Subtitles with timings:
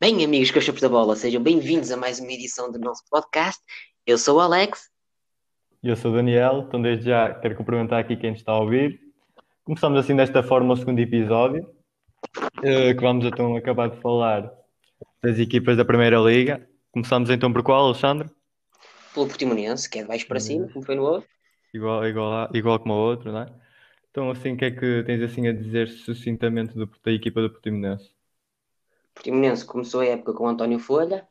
[0.00, 3.60] Bem, amigos cachorros da bola, sejam bem-vindos a mais uma edição do nosso podcast.
[4.06, 4.88] Eu sou o Alex.
[5.82, 8.98] E eu sou o Daniel, então desde já quero cumprimentar aqui quem está a ouvir.
[9.64, 11.68] Começamos assim desta forma o segundo episódio,
[12.62, 14.50] eh, que vamos então acabar de falar
[15.22, 16.66] das equipas da Primeira Liga.
[16.90, 18.28] Começamos então por qual, Alexandre?
[19.12, 21.28] Pelo Portimonense, que é de baixo para cima, como foi no outro.
[21.74, 23.46] Igual, igual, igual como o outro, não é?
[24.10, 27.50] Então assim, o que é que tens assim a dizer sucintamente do- da equipa do
[27.50, 28.10] Portimonense?
[29.10, 31.26] O Portimonense começou a época com o António Folha.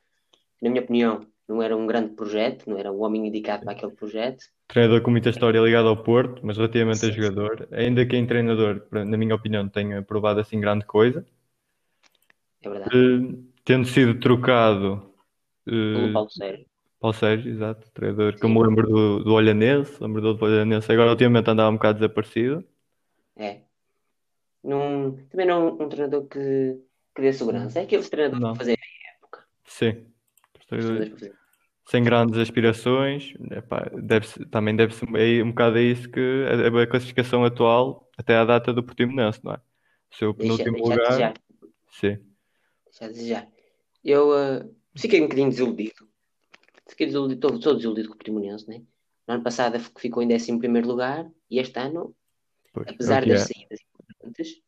[0.62, 3.94] Na minha opinião, não era um grande projeto, não era o homem indicado para aquele
[3.94, 4.46] projeto.
[4.68, 7.22] Treinador com muita história ligado ao Porto, mas relativamente a Sim, sim.
[7.22, 11.26] jogador, ainda que em treinador, na minha opinião, tenha provado assim grande coisa.
[12.62, 12.96] É verdade.
[12.96, 15.12] Eh, tendo sido trocado
[15.66, 16.66] Pelo eh, Paulo Sérgio.
[17.00, 21.12] Paulo Sérgio, exato, treinador que eu me lembro do, do Olhanense, lembro do Olhanense, agora
[21.12, 22.64] ultimamente andava um bocado desaparecido.
[23.36, 23.62] É.
[24.64, 26.78] Não, também não um treinador que,
[27.20, 27.80] que dê segurança.
[27.80, 28.50] É aquele treinador Não.
[28.50, 29.46] para fazer a época.
[29.66, 30.06] Sim,
[30.60, 31.40] Os treinadores
[31.90, 36.88] sem grandes aspirações, epá, deve-se- também deve-se é um bocado a isso que a, a
[36.88, 39.56] classificação atual, até à data do Portimonense, não é?
[40.12, 41.34] O seu penúltimo deixa lugar,
[41.90, 42.20] sim,
[42.86, 43.48] Deixa desejar.
[44.04, 46.08] Eu eh, fiquei um bocadinho desiludido.
[46.88, 48.84] Fiquei desiludido, estou, estou desiludido com o Portimonense, né?
[49.28, 50.52] No ano passado ficou em 11
[50.84, 52.16] lugar e este ano,
[52.72, 54.62] pois, é apesar que das é, saídas importantes,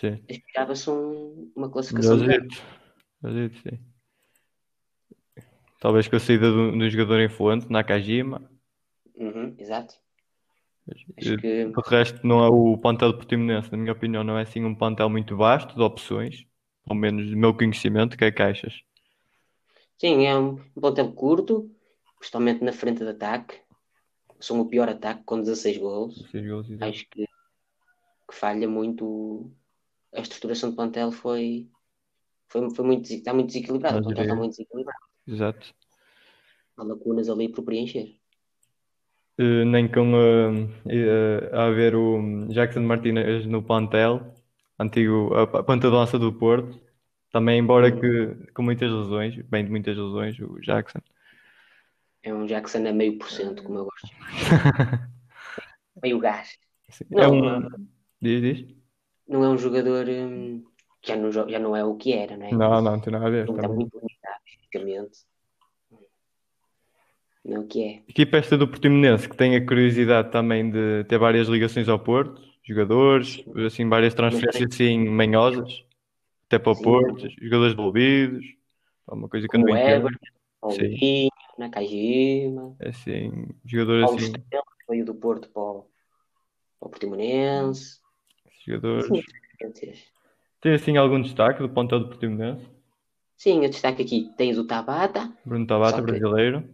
[0.00, 0.22] sim.
[0.28, 3.78] aspirava-se um- uma classificação sim.
[5.80, 8.50] Talvez com a saída de um de jogador influente, Nakajima,
[9.16, 9.94] Uhum, exato.
[10.88, 14.38] Eh, Acho que O resto não é o plantel do Portimonense, na minha opinião, não
[14.38, 16.46] é assim um plantel muito vasto de opções,
[16.86, 18.74] pelo menos do meu conhecimento, que é caixas.
[19.98, 21.70] sim, é um, plantel curto,
[22.18, 23.60] principalmente na frente de ataque.
[24.38, 26.28] São o pior ataque com 16 golos.
[26.30, 26.90] Seis gols, exato.
[26.90, 29.50] Acho que, que falha muito.
[30.16, 31.68] A estruturação do plantel foi,
[32.48, 33.98] foi, foi muito, está muito desequilibrada.
[33.98, 34.98] O plantel está é- muito desequilibrado.
[35.26, 35.74] Exato.
[36.76, 38.16] Há lacunas ali por preencher.
[39.38, 44.34] Eh, nem com eh, eh, a haver o Jackson Martínez no plantel,
[44.78, 46.80] antigo a, a ponta de lança do Porto,
[47.30, 48.00] também, embora Uhum.
[48.00, 51.00] que com muitas lesões, bem de muitas lesões, o Jackson.
[52.22, 54.08] É um Jackson a meio por cento, como eu gosto.
[56.02, 56.56] Meio gás.
[56.90, 57.86] Sim, Não, é um.
[58.20, 58.75] Diz, diz?
[59.28, 60.64] Não é um jogador hum,
[61.00, 62.36] que já não, já não é o que era?
[62.36, 63.48] Não, não, não tem nada a ver.
[63.48, 63.76] Está também.
[63.76, 65.18] muito limitado fisicamente.
[67.44, 68.02] Não é o que é.
[68.08, 72.42] Equipa esta do Portimonense que tem a curiosidade também de ter várias ligações ao Porto,
[72.64, 75.84] jogadores, assim, várias transferências assim manhosas,
[76.46, 76.82] até para o Sim.
[76.82, 78.44] Porto, jogadores devolvidos,
[79.08, 80.08] uma coisa que eu não o entendo.
[80.60, 85.86] Paulinho, Nakajima, Assim, jogadores Paulo assim, Estrela, que veio do Porto para o,
[86.80, 88.00] para o Portimonense.
[88.66, 89.06] Jogadores.
[89.06, 89.92] Sim.
[90.60, 92.66] Tem assim algum destaque do plantel do Portimonense?
[93.36, 94.32] Sim, eu destaque aqui.
[94.36, 96.68] Tens o Tabata, Bruno Tabata, que- brasileiro.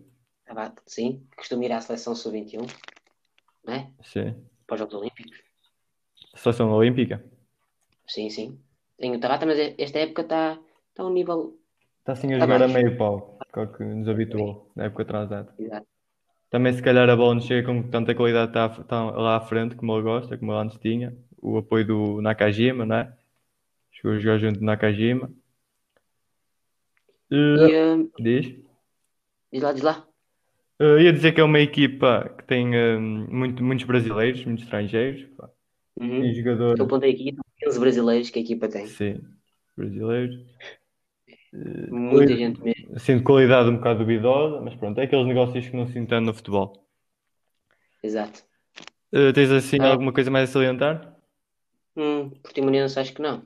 [0.44, 2.66] Tabata, sim, costuma ir à seleção sub-21,
[3.66, 3.90] né?
[4.02, 4.34] Sim.
[4.66, 5.42] Para os Jogos Olímpicos.
[6.34, 7.24] Seleção Olímpica.
[8.06, 8.58] Sim, sim.
[8.98, 10.58] Tem o Tabata, mas esta época está
[10.94, 11.58] tá um nível.
[12.00, 12.74] Está assim a Tá jogar a baixo.
[12.74, 15.54] meio pau, que é que nos habituou na época atrasada.
[15.58, 15.86] Exato.
[16.50, 19.74] Também se calhar a bola não chega com tanta qualidade está, está lá à frente
[19.74, 21.16] como ele gosta, como ele antes tinha.
[21.42, 23.12] O apoio do Nakajima, não é?
[23.90, 25.30] Chegou a jogar junto do Nakajima.
[27.30, 27.36] E,
[27.70, 28.54] Eh, diz?
[29.52, 30.06] diz lá, diz lá.
[30.80, 35.24] Eh, ia dizer que é uma equipa que tem eh, muito, muitos brasileiros, muitos estrangeiros.
[35.36, 35.50] pá.
[36.00, 36.20] Uhum.
[36.22, 38.86] Tem jogadores, Eu apontei aqui, são 15 brasileiros que a equipa tem.
[38.86, 39.20] sim,
[39.76, 40.36] brasileiros.
[41.54, 42.96] Eh, Muita gente mesmo.
[42.96, 46.26] Assim, de qualidade um bocado duvidosa, mas pronto, é aqueles negócios que não se entendem
[46.26, 46.86] no futebol.
[48.02, 48.42] Exato.
[49.12, 49.88] Eh, tens assim Ah.
[49.92, 51.14] alguma coisa mais a salientar?
[51.96, 53.42] Hum, Portimonense, acho que não.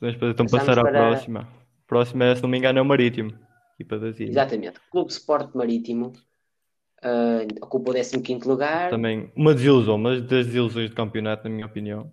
[0.00, 1.40] Podemos então Passamos passar à para- próxima.
[1.42, 3.32] A próxima, é, se não me engano, é o Marítimo.
[3.74, 4.30] Equipa das Ilhas.
[4.30, 4.80] Exatamente.
[4.90, 6.12] Clube Sport Marítimo
[7.02, 8.90] ah, ocupa o 15 lugar.
[8.90, 12.12] Também uma desilusão, uma das desilusões do campeonato, na minha opinião.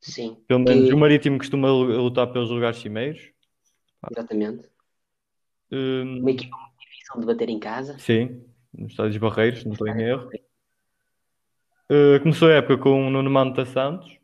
[0.00, 3.20] Sim, Pelo menos Que- o Marítimo costuma lutar pelos lugares cimeiros.
[4.12, 4.68] exatamente.
[5.72, 7.98] Hum, Uma equipa muito difícil de bater em casa.
[7.98, 10.30] sim, nos Estádios Barreiros, não estou em erro.
[11.90, 14.16] Uh, começou a época com o Nuno Manta Santos,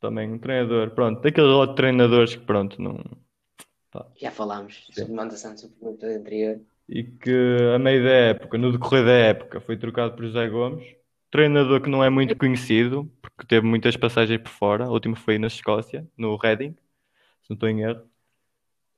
[0.00, 3.02] também um treinador, pronto, daqueles outros treinadores que, pronto, não.
[4.16, 6.60] Já falámos Manda Santos no episódio anterior.
[6.88, 10.86] E que a meio da época, no decorrer da época, foi trocado por José Gomes,
[11.30, 14.84] treinador que não é muito conhecido, porque teve muitas passagens por fora.
[14.84, 16.72] A última foi na Escócia, no Reading,
[17.42, 18.02] se não estou em erro.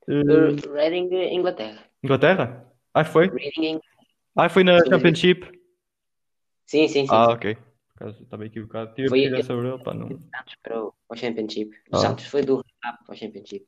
[0.07, 1.85] Uh, Reading, Inglaterra.
[2.03, 2.71] Inglaterra?
[2.93, 3.27] Ah, foi?
[3.29, 3.81] Reading, Ing-
[4.35, 4.89] Ah, foi na Sim.
[4.91, 5.59] Championship?
[6.65, 7.07] Sim, sim, sim.
[7.09, 7.57] Ah, ok.
[7.99, 8.93] Por acaso estava equivocado.
[8.95, 10.07] Tive a Foi- pesquisar sobre ele, pá, não.
[10.07, 11.75] Santos para o, para o Championship.
[11.91, 11.99] O Ah.
[11.99, 13.65] Santos foi do Rap para o Championship.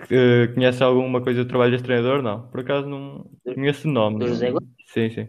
[0.00, 2.22] Uh, conhece alguma coisa do trabalho deste treinador?
[2.22, 2.48] Não.
[2.48, 4.18] Por acaso não conheço o nome.
[4.20, 4.60] Do José não...
[4.86, 5.28] Sim, sim.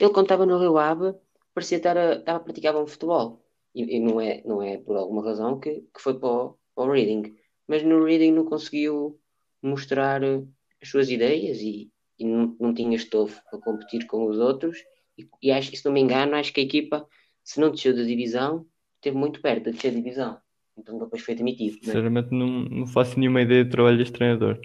[0.00, 1.14] Ele, estava no Rio Ave,
[1.54, 3.42] parecia estar a, estava a praticar bom futebol.
[3.74, 6.84] E, e, não, é, não é por alguma razão que, que foi para o, para
[6.84, 7.36] o Reading.
[7.68, 9.20] Mas no Reading não conseguiu
[9.62, 14.78] mostrar as suas ideias e, e não, não tinha estofo para competir com os outros.
[15.18, 17.06] E, e acho, se não me engano, acho que a equipa,
[17.42, 18.66] se não desceu da divisão,
[18.96, 20.40] esteve muito perto de descer da divisão.
[20.76, 21.74] Então depois foi demitido.
[21.74, 21.80] Né?
[21.82, 24.60] Sinceramente, não, não faço nenhuma ideia do trabalho deste treinador.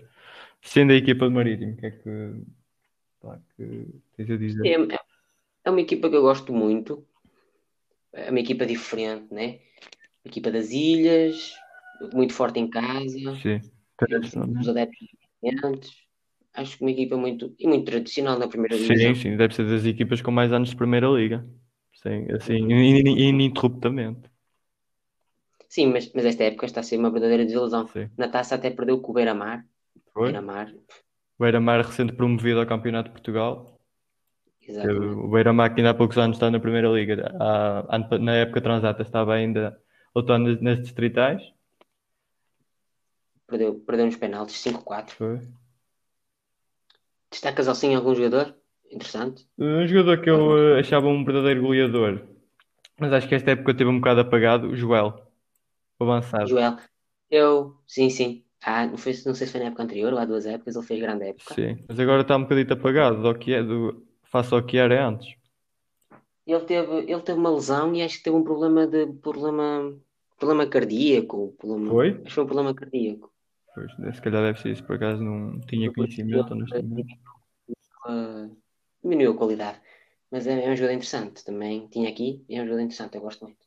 [0.62, 2.34] Sendo a equipa do Marítimo, o que é que,
[3.22, 4.68] pá, que tens a dizer?
[4.68, 4.98] É,
[5.64, 7.06] é uma equipa que eu gosto muito.
[8.14, 9.60] É uma equipa diferente, né?
[10.24, 11.56] Uma equipa das ilhas,
[12.14, 13.36] muito forte em casa.
[13.42, 13.62] Sim.
[14.60, 15.08] Os adeptos
[15.42, 15.92] diferentes.
[16.54, 19.16] Acho que uma equipa muito, e muito tradicional na primeira divisão.
[19.16, 21.48] Sim, sim, deve ser das equipas com mais anos de primeira liga.
[21.94, 24.30] Sim, assim, ininterruptamente.
[25.70, 27.88] Sim, mas, mas esta época está a ser uma verdadeira desilusão.
[27.88, 28.10] Sim.
[28.18, 29.66] Na taça até perdeu com o Beira-Mar.
[30.14, 30.24] Foi?
[30.24, 30.70] Beira-Mar.
[31.40, 33.80] O Beira-Mar recente promovido ao Campeonato de Portugal.
[34.62, 35.16] Exatamente.
[35.16, 37.16] O Beira-Mar que ainda há poucos anos está na Primeira Liga.
[38.20, 39.80] Na época transata estava ainda
[40.14, 41.42] lutando nas distritais.
[43.48, 45.42] Perdeu, perdeu nos penaltis, 5-4.
[47.32, 48.56] Destacas assim algum jogador?
[48.92, 49.48] Interessante.
[49.58, 52.22] Um jogador que eu uh, achava um verdadeiro goleador,
[53.00, 55.26] mas acho que esta época teve um bocado apagado, o Joel,
[56.00, 56.48] avançado.
[56.48, 56.78] Joel,
[57.30, 58.44] eu, sim, sim.
[58.62, 60.86] Ah, não, foi, não sei se foi na época anterior ou há duas épocas, ele
[60.86, 61.56] fez grande época.
[61.56, 65.08] Sim, mas agora está um bocadinho apagado do que é, do, face ao que era
[65.08, 65.34] antes.
[66.46, 69.96] Ele teve, ele teve uma lesão e acho que teve um problema de problema,
[70.38, 71.54] problema cardíaco.
[71.58, 72.10] Problema, Foi?
[72.10, 73.32] Acho que foi um problema cardíaco.
[73.74, 77.20] Pois, se calhar deve ser isso, por acaso não tinha conhecimento honestamente.
[79.02, 79.82] Diminuiu a qualidade.
[80.30, 81.88] Mas é, é um jogador interessante também.
[81.88, 83.66] Tinha aqui, é um jogador interessante, eu gosto muito.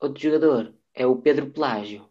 [0.00, 2.08] Outro jogador é o Pedro Pelágio,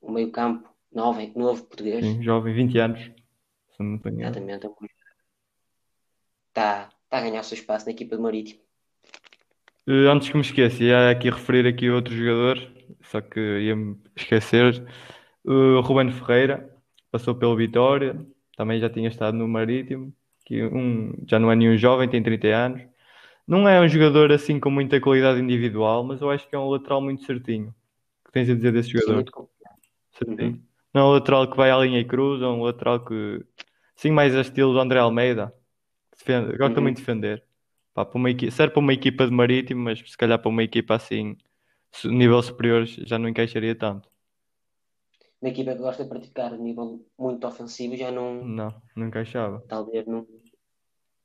[0.00, 2.04] o meio-campo novo, novo português.
[2.04, 3.00] Sim, jovem, 20 anos.
[3.00, 4.70] Se não me Exatamente, é
[6.48, 8.60] está, está a ganhar o seu espaço na equipa do Marítimo.
[9.86, 12.58] Uh, antes que me esqueça, ia aqui referir aqui outro jogador,
[13.02, 14.84] só que ia-me esquecer.
[15.44, 16.70] O Ruben Ferreira
[17.10, 18.24] passou pelo Vitória,
[18.56, 20.12] também já tinha estado no Marítimo,
[20.44, 22.82] que um, já não é nenhum jovem, tem 30 anos.
[23.46, 26.68] Não é um jogador assim com muita qualidade individual, mas eu acho que é um
[26.68, 27.68] lateral muito certinho.
[28.22, 29.24] O que tens a dizer desse jogador?
[29.24, 29.46] Sim,
[30.12, 30.50] certinho.
[30.52, 30.62] Uhum.
[30.92, 33.44] Não é um lateral que vai à linha e cruza, é um lateral que,
[33.96, 35.54] sim, mais a estilo do André Almeida,
[36.16, 36.82] defende, gosta uhum.
[36.82, 37.42] muito de defender.
[37.94, 40.62] Pá, para uma equipa, serve para uma equipa de Marítimo, mas se calhar para uma
[40.62, 41.36] equipa assim,
[42.04, 44.09] nível superior, já não encaixaria tanto
[45.40, 48.44] na equipa que gosta de praticar nível muito ofensivo já não.
[48.44, 49.64] Não, não encaixava.
[49.68, 50.26] Talvez não,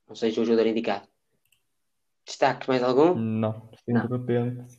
[0.08, 1.06] não seja o jogador indicado.
[2.24, 3.14] Destaques mais algum?
[3.14, 4.06] Não, sim, não.
[4.06, 4.78] de repente.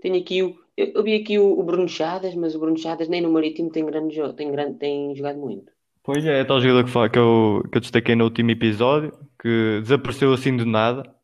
[0.00, 0.62] Tenho aqui o.
[0.76, 3.70] Eu, eu vi aqui o, o, Bruno Chadas, mas o Bruno Chadas nem no Marítimo
[3.70, 5.70] tem grande jogo, tem, grande, tem jogado muito.
[6.02, 9.80] Pois é, é tal jogador que, que, eu, que eu destaquei no último episódio, que
[9.82, 11.14] desapareceu assim do nada.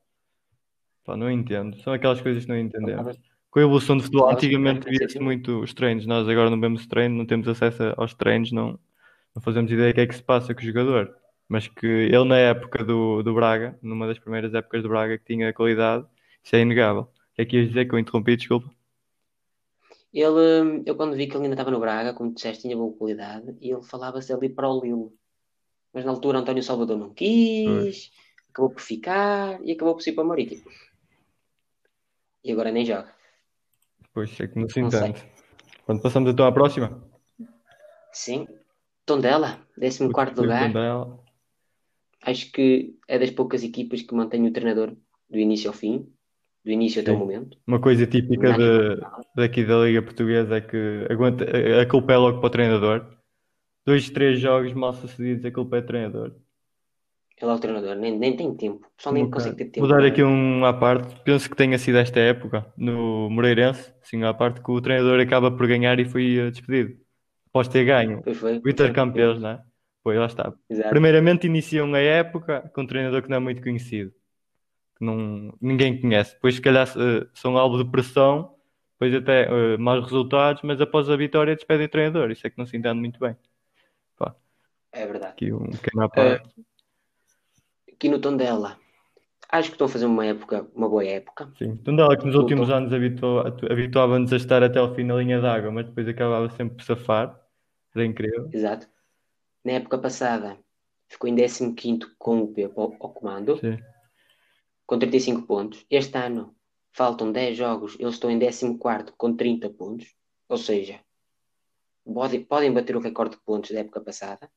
[1.05, 1.76] Pá, não entendo.
[1.79, 3.17] São aquelas coisas que não entendemos
[3.58, 6.06] com a evolução do futebol, antigamente via-se muito os treinos.
[6.06, 8.78] Nós agora não vemos treino, não temos acesso aos treinos, não,
[9.34, 11.12] não fazemos ideia do que é que se passa com o jogador.
[11.49, 15.25] Mas que ele, na época do, do Braga, numa das primeiras épocas do Braga, que
[15.25, 16.06] tinha qualidade,
[16.44, 17.08] isso é inegável.
[17.37, 18.37] É que ias dizer que eu interrompi?
[18.37, 18.70] Desculpa.
[20.12, 23.56] Ele, eu quando vi que ele ainda estava no Braga, como disseste, tinha boa qualidade,
[23.60, 25.10] e ele falava-se ali para o Lille.
[25.93, 28.12] Mas na altura António Salvador não quis,
[28.50, 30.62] acabou por ficar e acabou por ir para o Marítimo.
[32.44, 33.18] E agora nem joga.
[34.12, 35.22] Pois é que não se entende.
[35.84, 37.03] Quando passamos então à próxima?
[38.12, 38.46] Sim.
[39.06, 40.67] Tondela, 14 quarto lugar.
[40.67, 41.19] Tondela.
[42.22, 44.94] Acho que é das poucas equipas que mantém o treinador
[45.31, 46.12] do início ao fim,
[46.65, 47.08] do início Sim.
[47.08, 47.56] até o momento.
[47.67, 49.00] Uma coisa típica de,
[49.34, 51.44] daqui da Liga Portuguesa é que aguenta,
[51.81, 53.19] a culpa é logo para o treinador.
[53.86, 56.34] Dois, três jogos mal sucedidos, a culpa é do treinador.
[57.41, 58.91] Ele é o treinador, nem, nem tem tempo.
[58.99, 59.87] Só nem consegue ter tempo.
[59.87, 61.15] Vou dar aqui um à parte.
[61.23, 65.51] Penso que tenha sido esta época, no Moreirense, sim, à parte, que o treinador acaba
[65.51, 66.99] por ganhar e foi eh, despedido.
[67.49, 68.23] Após ter ganho.
[68.27, 69.63] O intercampeões, não é?
[70.03, 70.53] Pois, lá está.
[70.69, 70.91] Exato.
[70.91, 74.13] Primeiramente iniciam a época com um treinador que não é muito conhecido.
[74.97, 76.35] Que não, ninguém conhece.
[76.35, 78.53] Depois, se calhar, eh, são alvo de pressão.
[78.99, 82.33] Depois até uh, maus resultados, mas após a vitória despedem o treinador.
[82.33, 83.37] Isso é que não se entende muito bem.
[84.17, 84.35] Pá.
[84.91, 85.35] É verdade.
[85.35, 86.49] Aqui um pequeno à parte.
[86.59, 86.68] Uh
[87.98, 88.78] aqui no Tondela.
[89.50, 91.50] Acho que estão a fazer uma época, uma boa época.
[91.58, 95.72] Sim, Tondela que nos últimos anos habituava-nos a estar até ao fim na linha d'água,
[95.72, 97.40] mas depois acabava sempre por safar.
[97.94, 98.48] Era incrível.
[98.52, 98.86] Exato.
[99.64, 100.56] Na época passada
[101.08, 101.74] ficou em 15
[102.19, 103.78] com o Pepe ao, ao comando, Sim.
[104.86, 105.84] com 35 pontos.
[105.90, 106.55] Este ano
[106.93, 110.14] faltam 10 jogos, eles estão em 14 com 30 pontos.
[110.48, 111.00] Ou seja,
[112.05, 114.48] podem, podem bater o recorde de pontos da época passada.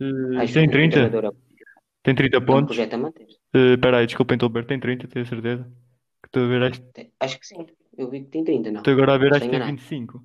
[0.00, 1.32] Uh, Acho tem que o 30?
[2.02, 2.66] Tem 30 é um pontos?
[2.76, 3.26] projeto a manter.
[3.54, 4.66] Uh, Espera aí, desculpem, estou a ver.
[4.66, 5.64] Tem 30, tenho certeza.
[6.22, 7.66] Que estou a ver, acho, Tem- Acho que sim.
[7.96, 8.80] Eu vi que tem 30, não.
[8.80, 9.76] estou agora a ver, acho Estou que tem enganado.
[9.76, 10.24] 25.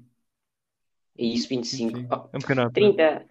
[1.20, 1.98] É isso, 25.
[1.98, 2.16] 25.
[2.16, 3.26] Oh, É um pequeno 30.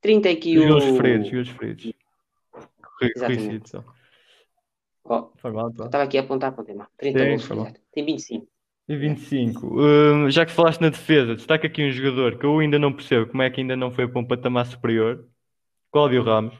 [0.00, 0.68] 30 é que Os o.
[0.68, 1.92] golos feridos, os feridos.
[2.82, 3.70] Corri- Exatamente.
[3.70, 3.84] Só.
[5.04, 6.88] Oh, Foi mal, eu estava aqui a apontar, apontei mal.
[6.96, 7.66] 30 Sim, mal.
[7.66, 7.80] exato.
[7.92, 8.46] Tem 25.
[8.88, 9.80] E 25.
[9.80, 13.26] Hum, já que falaste na defesa, destaca aqui um jogador que eu ainda não percebo
[13.30, 15.26] como é que ainda não foi para um patamar superior.
[15.92, 16.54] Cláudio Ramos.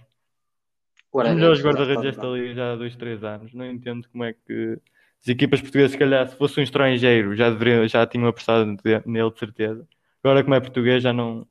[1.12, 3.52] Os melhores guarda-redes desta liga já há 2, 3 anos.
[3.52, 4.78] Não entendo como é que
[5.20, 9.30] as equipas portuguesas, se calhar, se fosse um estrangeiro, já, deveriam, já tinham apostado nele
[9.30, 9.86] de certeza.
[10.22, 11.46] Agora, como é português, já não,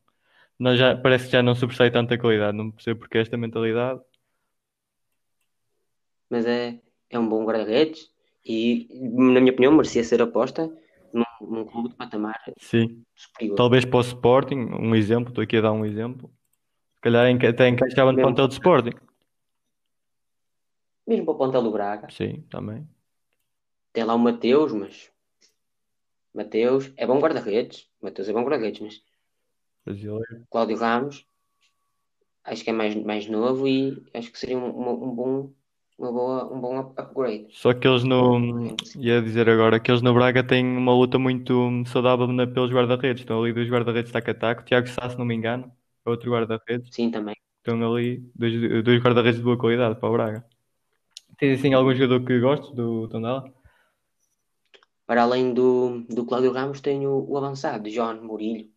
[0.58, 2.58] não já, parece que já não sobressai tanta qualidade.
[2.58, 4.00] Não percebo porque esta mentalidade.
[6.30, 8.10] Mas é, é um bom guarda-redes
[8.46, 10.72] e, na minha opinião, merecia ser aposta
[11.14, 13.04] num, num clube de patamar Sim.
[13.16, 13.56] superior.
[13.56, 16.32] Talvez para o Sporting, um exemplo, estou aqui a dar um exemplo.
[16.96, 19.09] Se calhar até encaixava no plantel de Sporting.
[21.10, 22.08] Mesmo para o plantel do Braga.
[22.12, 22.88] Sim, também.
[23.92, 25.10] Tem lá o Mateus, mas.
[26.32, 27.90] Mateus é bom guarda-redes.
[28.00, 29.02] Mateus é bom guarda-redes, mas
[29.84, 30.46] Brasileiro.
[30.52, 31.26] Cláudio Ramos
[32.44, 35.52] acho que é mais, mais novo e acho que seria um, uma- um bom,
[35.98, 37.48] uma boa, um bom up- upgrade.
[37.50, 38.68] Só que eles no.
[38.96, 43.22] Ia dizer agora que eles no Braga têm uma luta muito saudável na, pelos guarda-redes.
[43.24, 44.64] Estão ali dois guarda-redes taco a taco.
[44.64, 45.72] Tiago Sá, se não me engano,
[46.06, 46.94] é outro guarda-redes.
[46.94, 47.36] Sim, também.
[47.58, 50.46] Estão ali dois, dois guarda-redes de boa qualidade para o Braga.
[51.40, 53.50] Tens assim algum jogador que gostes do Tondela?
[55.08, 58.70] Para além do, do Cláudio Ramos, tenho o avançado, John Murilho.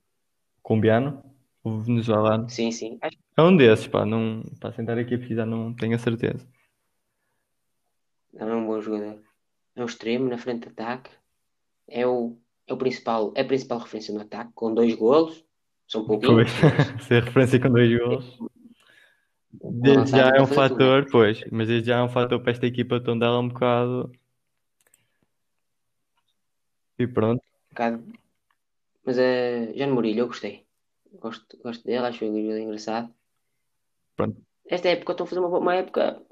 [0.62, 1.22] Colombiano?
[1.64, 2.48] O venezuelano?
[2.48, 2.98] Sim, sim.
[3.02, 4.06] Acho É um desses, pá.
[4.06, 6.46] Não, para sentar aqui a pesquisar, não tenho a certeza.
[8.34, 9.18] é um bom jogador.
[9.74, 11.10] É um extremo na frente de ataque.
[11.88, 15.44] É o, é o principal, é a principal referência no ataque, com dois golos.
[15.88, 16.48] São pouquinhos.
[16.52, 18.38] Pois, ser referência com dois gols.
[19.52, 22.52] Desde já é um fazer tudo, fator, pois, mas desde já é um fator para
[22.52, 24.10] esta equipa de Tondela um bocado.
[26.98, 28.04] E pronto, Um bocado.
[29.04, 30.64] Mas é John Murilho, eu gostei.
[31.20, 33.12] Gosto, gosto dele, acho ele engraçado.
[34.16, 34.40] Pronto.
[34.66, 36.22] Esta época estou a fazer uma, uma época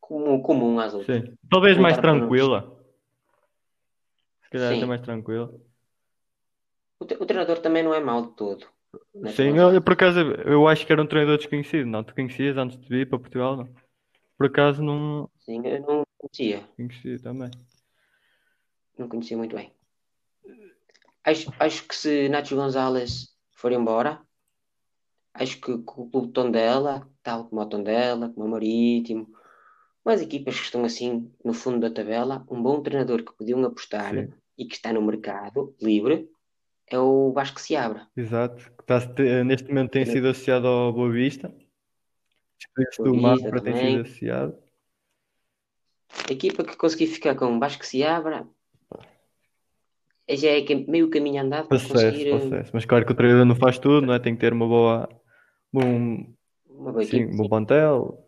[0.00, 1.22] comum, comum às outras.
[1.22, 1.36] sim.
[1.48, 2.76] Talvez mais tranquila.
[4.42, 5.54] Se calhar até mais tranquila.
[6.98, 8.66] O, o treinador também não é mau de todo.
[9.34, 11.86] Sim, olha, por acaso eu acho que era um treinador desconhecido.
[11.86, 13.68] Não, tu conhecias antes de vir para Portugal, não?
[14.36, 16.68] Por acaso não Sim, eu não conhecia.
[16.76, 17.50] conhecia também.
[18.98, 19.72] Não conhecia muito bem.
[21.24, 24.20] Acho, acho que se Nacho Gonzalez for embora,
[25.32, 29.32] acho que, que o clube de Tondela, tal como o Tondela, como o Marítimo,
[30.04, 34.14] mais equipas que estão assim no fundo da tabela, um bom treinador que podiam apostar
[34.14, 34.32] Sim.
[34.58, 36.28] e que está no mercado livre
[36.86, 38.06] é o Vasco Seabra.
[38.16, 38.56] Exato.
[38.76, 41.54] Que está- te- neste momento tem sido associado ao Boa Vista.
[42.58, 44.58] Despediu-se do Mafra, tem sido associado.
[46.28, 48.46] A equipa que conseguir ficar com o Vasco Seabra
[50.30, 52.70] já é meio caminho andado para Processo, conseguir eh, processo.
[52.72, 54.18] Mas claro que o treinador não faz tudo, não é?
[54.18, 55.08] Tem que ter uma boa,
[55.74, 56.34] um,
[56.66, 57.32] uma boa sim, equipa.
[57.32, 58.20] um bom plantel.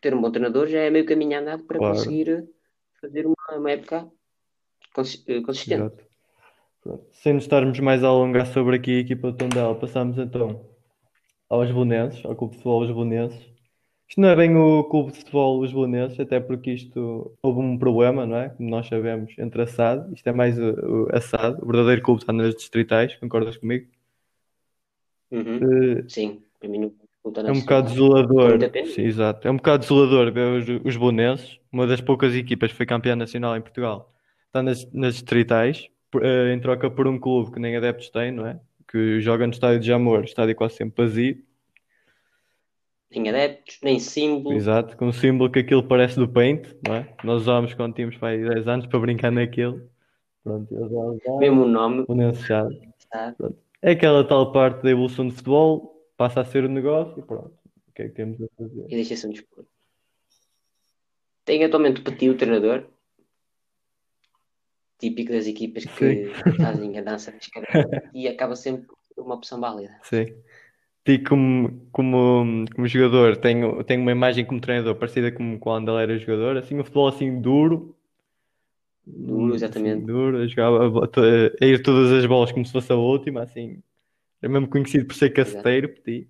[0.00, 1.94] ter um bom treinador já é meio caminho andado para Claro.
[1.94, 2.48] conseguir
[3.00, 4.10] fazer uma, uma época
[4.92, 5.80] consi- eh, consistente.
[5.82, 6.11] Exato.
[6.82, 7.06] Pronto.
[7.12, 10.66] Sem nos estarmos mais a alongar sobre aqui a equipa do Tondela, passamos então
[11.48, 13.52] aos Belenenses, ao Clube de Futebol Os Belenenses.
[14.08, 17.78] Isto não é bem o Clube de Futebol Os Belenenses, até porque isto houve um
[17.78, 18.48] problema, não é?
[18.48, 22.02] Como nós sabemos, entre a SAD, isto é mais o, o, a SAD, o verdadeiro
[22.02, 23.86] clube está nas distritais, concordas comigo?
[25.30, 25.98] Uhum.
[26.00, 26.92] Eh, Sim, para mim não
[27.46, 28.58] É um bocado desolador.
[28.86, 29.46] Sim, exato.
[29.46, 33.14] É um bocado desolador ver os, os Belenenses, uma das poucas equipas que foi campeã
[33.14, 34.12] nacional em Portugal,
[34.48, 35.88] está nas, nas distritais,
[36.50, 38.60] em troca por um clube que nem adeptos tem, não é?
[38.90, 41.42] Que joga no estádio de Jamor, estádio quase sempre vazio,
[43.10, 44.56] Nem adeptos, nem símbolo.
[44.56, 47.14] exato, com um símbolo que aquilo parece do Paint, não é?
[47.24, 49.88] Nós usámos quando tínhamos para aí 10 anos para brincar naquilo.
[50.42, 51.38] Pronto, eles já usaram.
[51.38, 52.06] Mesmo o nome.
[52.06, 52.68] Belenenses já.
[53.12, 53.36] Sabe?
[53.80, 57.52] É aquela tal parte da evolução do futebol, passa a ser o negócio e pronto.
[57.88, 58.84] O que é que temos a fazer?
[58.88, 59.70] E deixa-se um desporto.
[61.44, 62.84] Tem atualmente o Petit, o treinador.
[65.02, 66.30] Típico das equipas que
[66.62, 68.02] fazem a dança das cadeiras.
[68.14, 69.92] E acaba sempre uma opção válida.
[70.04, 70.26] Sim.
[71.06, 76.02] E como, como, como jogador, tenho, tenho uma imagem como treinador parecida com quando ele
[76.14, 76.56] era jogador.
[76.56, 77.96] Assim, um futebol assim duro.
[79.04, 79.96] Duro, exatamente.
[79.96, 80.68] Assim, duro, a jogar
[81.60, 83.82] a, ir todas as bolas como se fosse a última, assim.
[84.42, 86.28] É mesmo conhecido por ser caceteiro, petit.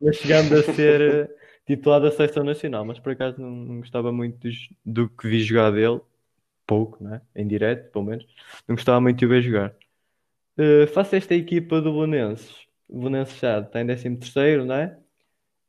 [0.00, 1.28] Mas chegando a ser eh,
[1.66, 5.40] titular da seleção nacional, mas por acaso não, não gostava muito dos- do que vi
[5.42, 6.00] jogar dele.
[6.66, 7.20] Pouco, né?
[7.34, 8.26] Em direto, pelo menos.
[8.66, 9.74] Não gostava muito de o ver jogar.
[10.58, 12.66] Uh, faça esta equipa do Belenenses.
[12.88, 14.98] O Belenenses já está em 13º, não é?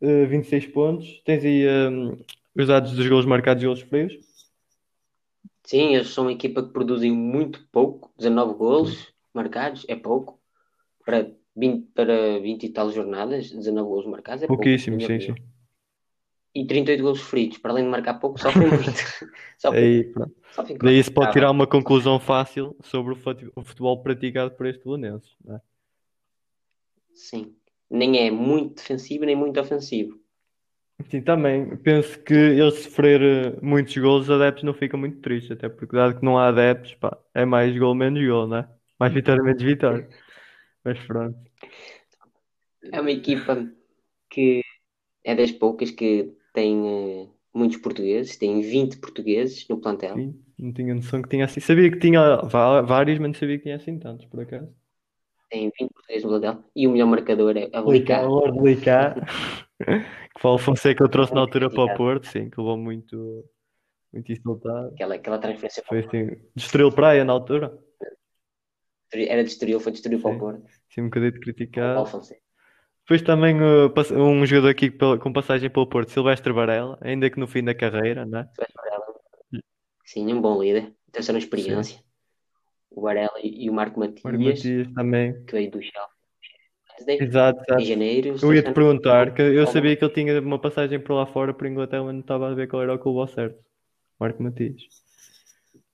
[0.01, 1.21] Uh, 26 pontos.
[1.25, 2.17] Tens aí um,
[2.55, 4.13] os dados dos golos marcados e golos frios.
[5.63, 8.11] Sim, eles são uma equipa que produzem muito pouco.
[8.17, 10.39] 19 golos marcados é pouco.
[11.05, 15.07] Para 20, para 20 e tal jornadas, 19 golos marcados é Pouquíssimo, pouco.
[15.07, 15.35] sim, sim.
[16.57, 18.99] E 38 golos feridos, para além de marcar pouco, muito.
[19.59, 20.13] sofrem, Aí,
[20.51, 24.51] sofrem Daí se pode Ah, tirar uma conclusão fácil sobre o fute- o futebol praticado
[24.55, 25.59] por este Belenenses, é?
[27.13, 27.55] Sim.
[27.89, 30.19] Nem é muito defensivo, nem muito ofensivo.
[31.11, 35.51] Sim, também penso que ele sofrer eh, muitos golos, os adeptos não ficam muito tristes,
[35.51, 38.69] até porque dado que não há adeptos, pá, é mais gol menos gol, não é?
[38.99, 40.09] Mais vitória menos vitória.
[40.83, 41.37] Mas pronto,
[42.91, 43.53] É uma equipa
[44.29, 44.61] que
[45.23, 50.17] é das poucas que tem eh, muitos portugueses, tem 20 portugueses no plantel.
[50.17, 51.59] sim, não tinha noção que tinha assim.
[51.59, 54.73] Sabia que tinha vá- vários, mas não sabia que tinha assim tantos, por acaso.
[55.49, 56.63] Tem 20 portugueses no plantel.
[56.75, 58.23] E o melhor marcador é a Licá, Belicá.
[58.27, 59.15] o Licá,
[59.79, 61.89] que o Paulo Fonseca eu trouxe na altura para o.
[61.89, 63.45] Porto, sim, que levou muito,
[64.13, 64.95] muito insultado.
[64.95, 67.77] Aquela, aquela transferência Foi assim, destruiu Praia na altura,
[69.33, 70.37] era de Estoril, foi de Estoril para o.
[70.37, 70.69] Porto.
[70.89, 71.39] sim, um bocadinho
[71.85, 71.93] O criticado.
[71.93, 72.46] Paulo Fonseca.
[73.07, 77.47] Depois também uh, um jogador aqui com passagem pelo Porto, Silvestre Varela, ainda que no
[77.47, 78.49] fim da carreira, né?
[78.53, 79.05] Tu és Varela.
[80.03, 80.93] Sim, um bom líder.
[81.09, 82.03] Terceira experiência.
[82.91, 85.41] O Varela e, o Marco Matias, Matias também.
[85.45, 87.23] que veio do Chelsea.
[87.23, 87.85] Exato, Em exato.
[87.85, 88.35] janeiro.
[88.41, 91.53] Eu ia te perguntar, que eu sabia que ele tinha uma passagem por lá fora,
[91.53, 93.57] por Inglaterra, mas não estava a ver qual era o clube ao certo.
[94.19, 94.81] Marco Matias.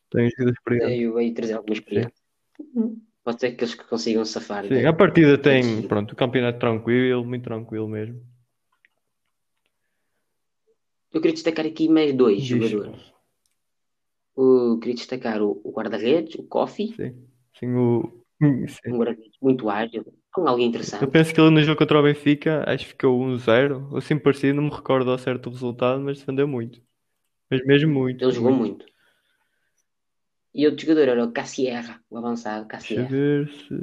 [0.09, 1.13] Tem jogador experiente.
[1.13, 2.13] Veio, trazer alguma experiência.
[3.23, 4.67] Pode ser que eles que consigam safar.
[4.67, 8.21] Sim, a partida da tem, pronto, o campeonato tranquilo, muito tranquilo mesmo.
[11.13, 12.69] Eu queria destacar aqui mais dois Diz.
[12.69, 13.13] jogadores.
[14.35, 17.27] Eu queria destacar o, o guarda-redes, o Kofi, Sim,
[17.59, 18.23] sim, o...
[18.41, 18.91] sim.
[18.91, 20.03] um guarda-redes muito ágil,
[20.33, 21.11] com alguém Eu interessante.
[21.11, 24.55] penso que ele no jogo contra o Benfica, acho que ficou 1-0, ou assim parecido,
[24.55, 26.81] não me recordo ao certo o resultado, mas defendeu muito.
[27.49, 28.25] Mas mesmo muito.
[28.25, 28.85] Ele jogou muito.
[30.53, 33.09] E outro jogador era o Cassierra, o avançado Deixa eu Cassierra.
[33.09, 33.73] ver se.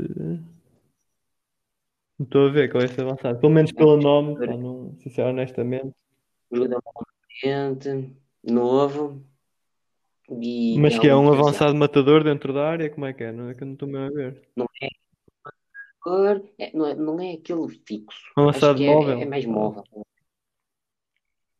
[2.18, 3.40] Não estou a ver qual é esse avançado.
[3.40, 5.94] Pelo menos pelo nome, pá, não, sincero, honestamente.
[6.52, 9.24] Um jogador competente, novo.
[10.30, 13.32] E Mas que é um avançado matador dentro da área, como é que é?
[13.32, 14.48] Não é que eu não estou mesmo a ver.
[16.00, 18.32] Cor, é, não, é, não é aquele fixo.
[18.38, 19.20] Um avançado é, móvel.
[19.20, 19.84] é mais móvel.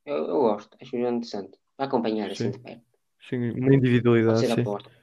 [0.07, 1.59] Eu, eu gosto, acho interessante.
[1.77, 2.51] Vai acompanhar assim Sim.
[2.53, 2.83] de perto.
[3.29, 4.65] Sim, uma Pode individualidade, ser a sim.
[4.65, 5.00] porta.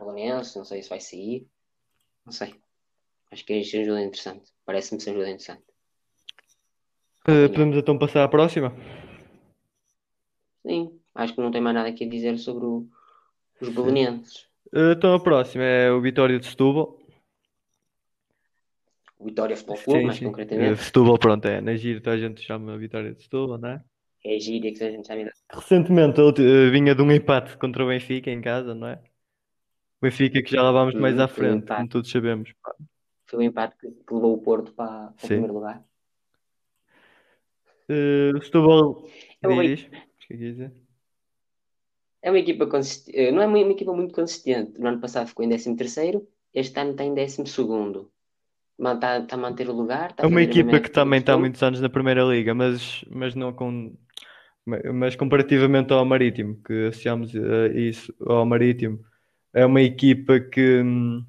[0.00, 1.46] O Valenense, não sei se vai sair.
[2.24, 2.54] Não sei.
[3.30, 4.50] Acho que é um interessante.
[4.64, 5.62] Parece-me ser um interessante.
[7.28, 8.72] Uh, podemos então passar à próxima?
[10.66, 12.88] Sim, acho que não tem mais nada aqui a dizer sobre o-
[13.60, 14.46] os belenenses.
[14.72, 16.98] Uh, então a próxima é o Vitória de Setúbal.
[19.20, 20.24] Vitória Futebol Clube, Sim, mais sim.
[20.26, 20.82] Concretamente.
[20.84, 21.60] Setúbal, pronto, é.
[21.60, 23.84] Na gira a gente chama Vitória de Setúbal, não é?
[24.24, 25.30] É a gíria que a gente chama.
[25.52, 29.02] Recentemente ele uh, vinha de um empate contra o Benfica em casa, não é?
[30.00, 32.52] O Benfica que já lá vamos mais à frente, como todos sabemos.
[32.62, 32.74] pá.
[33.26, 35.84] Foi o empate que, que levou o Porto para, para o primeiro lugar.
[37.90, 39.08] Uh, Setúbal
[39.42, 39.88] É uma- diz,
[40.20, 40.70] que é?
[42.22, 43.30] É uma equipa consistente.
[43.32, 44.78] Não é uma, uma equipa muito consistente.
[44.78, 48.08] No ano passado ficou em 13º, este ano está em 12º.
[48.78, 50.10] Está, está a manter o lugar.
[50.10, 53.34] Está É uma equipa que também está há muitos anos na Primeira Liga, mas, mas
[53.34, 53.96] não com.
[54.94, 59.02] Mas comparativamente ao Marítimo, que associamos a isso ao Marítimo,
[59.52, 60.80] é uma equipa que.
[60.82, 61.24] hum,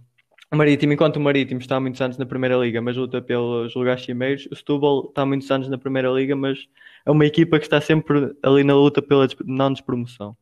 [0.51, 3.75] O Marítimo, enquanto o Marítimo está há muitos anos na Primeira Liga, mas luta pelos
[3.75, 6.67] lugares cimeiros, o Setúbal está há muitos anos na Primeira Liga, mas
[7.05, 10.35] é uma equipa que está sempre ali na luta pela não despromoção.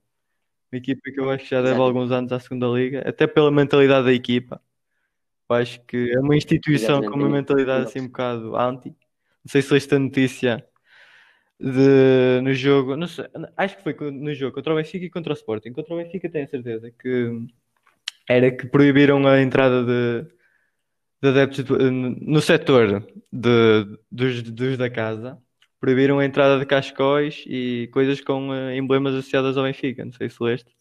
[0.72, 1.84] Uma equipa que eu acho que já deve Exato.
[1.84, 4.62] alguns anos à segunda Liga, até pela mentalidade da equipa.
[5.50, 8.90] Eu acho que é uma instituição Exatamente, com uma mentalidade assim um bocado anti.
[8.90, 10.68] Não sei se leste a notícia
[11.60, 13.26] de, no jogo, não sei,
[13.58, 15.74] acho que foi no jogo contra o Benfica e contra o Sporting.
[15.74, 17.48] Contra o Benfica tenho a certeza que
[18.28, 20.28] era que proibiram a entrada de,
[21.22, 25.38] de adeptos de- no setor de, dos, dos da casa.
[25.80, 30.04] Proibiram a entrada de cascóis e coisas com eh, emblemas associadas ao Benfica.
[30.06, 30.72] Não sei se leste.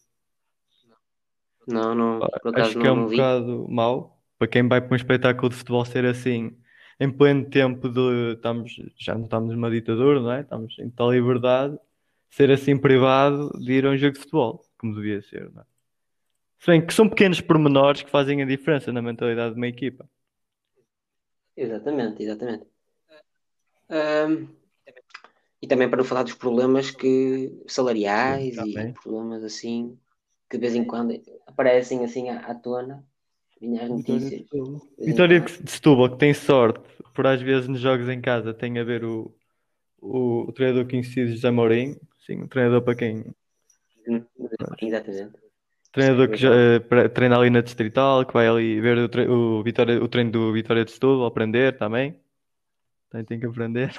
[1.67, 2.19] Não, não,
[2.55, 3.17] Acho que é um vi.
[3.17, 6.55] bocado mau para quem vai para um espetáculo de futebol ser assim
[6.99, 10.41] em pleno tempo de estamos, já não estamos numa ditadura, não é?
[10.41, 11.77] Estamos em total liberdade,
[12.29, 15.65] ser assim privado de ir a um jogo de futebol, como devia ser, não é?
[16.59, 20.09] Se bem que são pequenos pormenores que fazem a diferença na mentalidade de uma equipa.
[21.55, 22.65] Exatamente, exatamente.
[23.89, 24.47] Ahm,
[25.61, 29.97] e também para não falar dos problemas que salariais Sim, e problemas assim
[30.49, 33.03] que de vez em quando aparecem assim à, à tona
[33.59, 35.05] Vinha as Vitória de notícias.
[35.05, 36.81] Vitória de Setúbal, que tem sorte,
[37.13, 39.33] por às vezes nos jogos em casa tem a ver o,
[39.99, 43.25] o, o treinador conhecido José Mourinho, sim, o treinador para quem
[44.07, 44.23] Hum,
[44.81, 45.46] Exatamente.
[45.97, 49.63] Treinador que já, eh, treina ali na Distrital, que vai ali ver o, tre- o,
[49.63, 52.19] Vitória, o treino do Vitória de Setúbal, aprender também.
[53.09, 53.93] Também tem que aprender.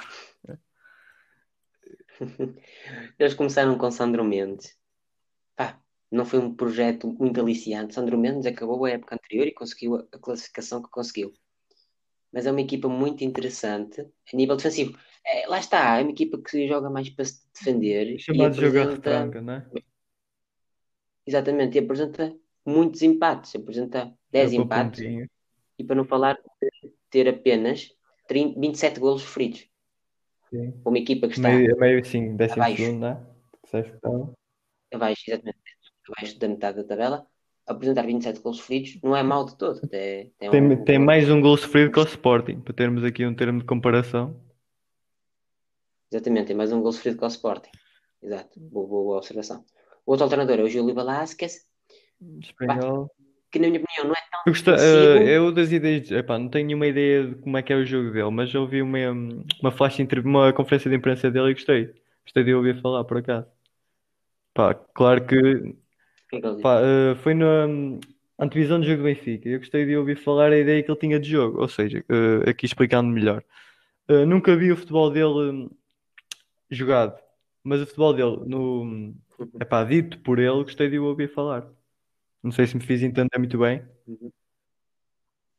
[3.19, 4.77] Eles começaram com Sandro Mendes.
[5.57, 5.81] Pá,
[6.11, 7.95] não foi um projeto muito aliciante.
[7.95, 11.33] Sandro Mendes acabou a época anterior e conseguiu a, classificação que conseguiu.
[12.33, 14.99] Mas é uma equipa muito interessante a nível defensivo.
[15.25, 18.91] É, lá está, é uma equipa que joga mais para se defender Chamado a apresenta,
[18.91, 19.67] retranca, não é?
[21.29, 23.55] Exatamente, e apresenta muitos empates.
[23.55, 25.31] Apresenta 10 Jogo a empates pontinha.
[25.79, 27.91] e para não falar de ter apenas
[28.27, 29.67] 30, 27 golos feridos.
[30.51, 30.73] Sim.
[30.85, 32.83] Uma equipa que está Meio, meio sim, décimo Abaixo.
[32.83, 33.21] segundo, é?
[33.65, 34.33] Disseste que estava.
[34.95, 35.59] abaixo, exatamente,
[36.09, 37.27] abaixo da metade da tabela,
[37.67, 39.79] apresentar 27 golos feridos não é mau de todo.
[39.85, 43.05] Até, até é Tem, um- tem mais um gol sofrido que o Sporting, para termos
[43.05, 44.41] aqui um termo de comparação.
[46.11, 47.71] Exatamente, tem mais um gol sofrido que o Sporting.
[48.23, 49.65] Exato, boa, boa, boa observação.
[50.09, 51.67] Outro alternador é o Júlio Velasquez,
[52.41, 53.11] Espanhol.
[53.53, 55.19] que na minha opinião não é tão Eu, gostei, defensivo.
[55.19, 57.85] eh, eu das ideias, epá, não tenho nenhuma ideia de como é que é o
[57.85, 58.99] jogo dele, mas eu ouvi uma,
[59.61, 61.95] uma flash entre uma conferência de imprensa dele e gostei.
[62.25, 63.47] Gostei de ouvir falar, por acaso.
[64.55, 65.37] Pá, claro que
[66.33, 68.01] é pá, eh, foi na hum,
[68.39, 69.47] antevisão do jogo do Benfica.
[69.47, 72.49] Eu gostei de ouvir falar a ideia que ele tinha de jogo, ou seja, eh,
[72.49, 73.45] aqui explicando melhor.
[74.09, 75.71] Eh, nunca vi o futebol dele hum,
[76.71, 77.15] jogado,
[77.63, 81.69] mas o futebol dele, no, hum, epá, dito por ele, gostei de o ouvir falar.
[82.43, 83.83] Não sei se me fiz entender muito bem.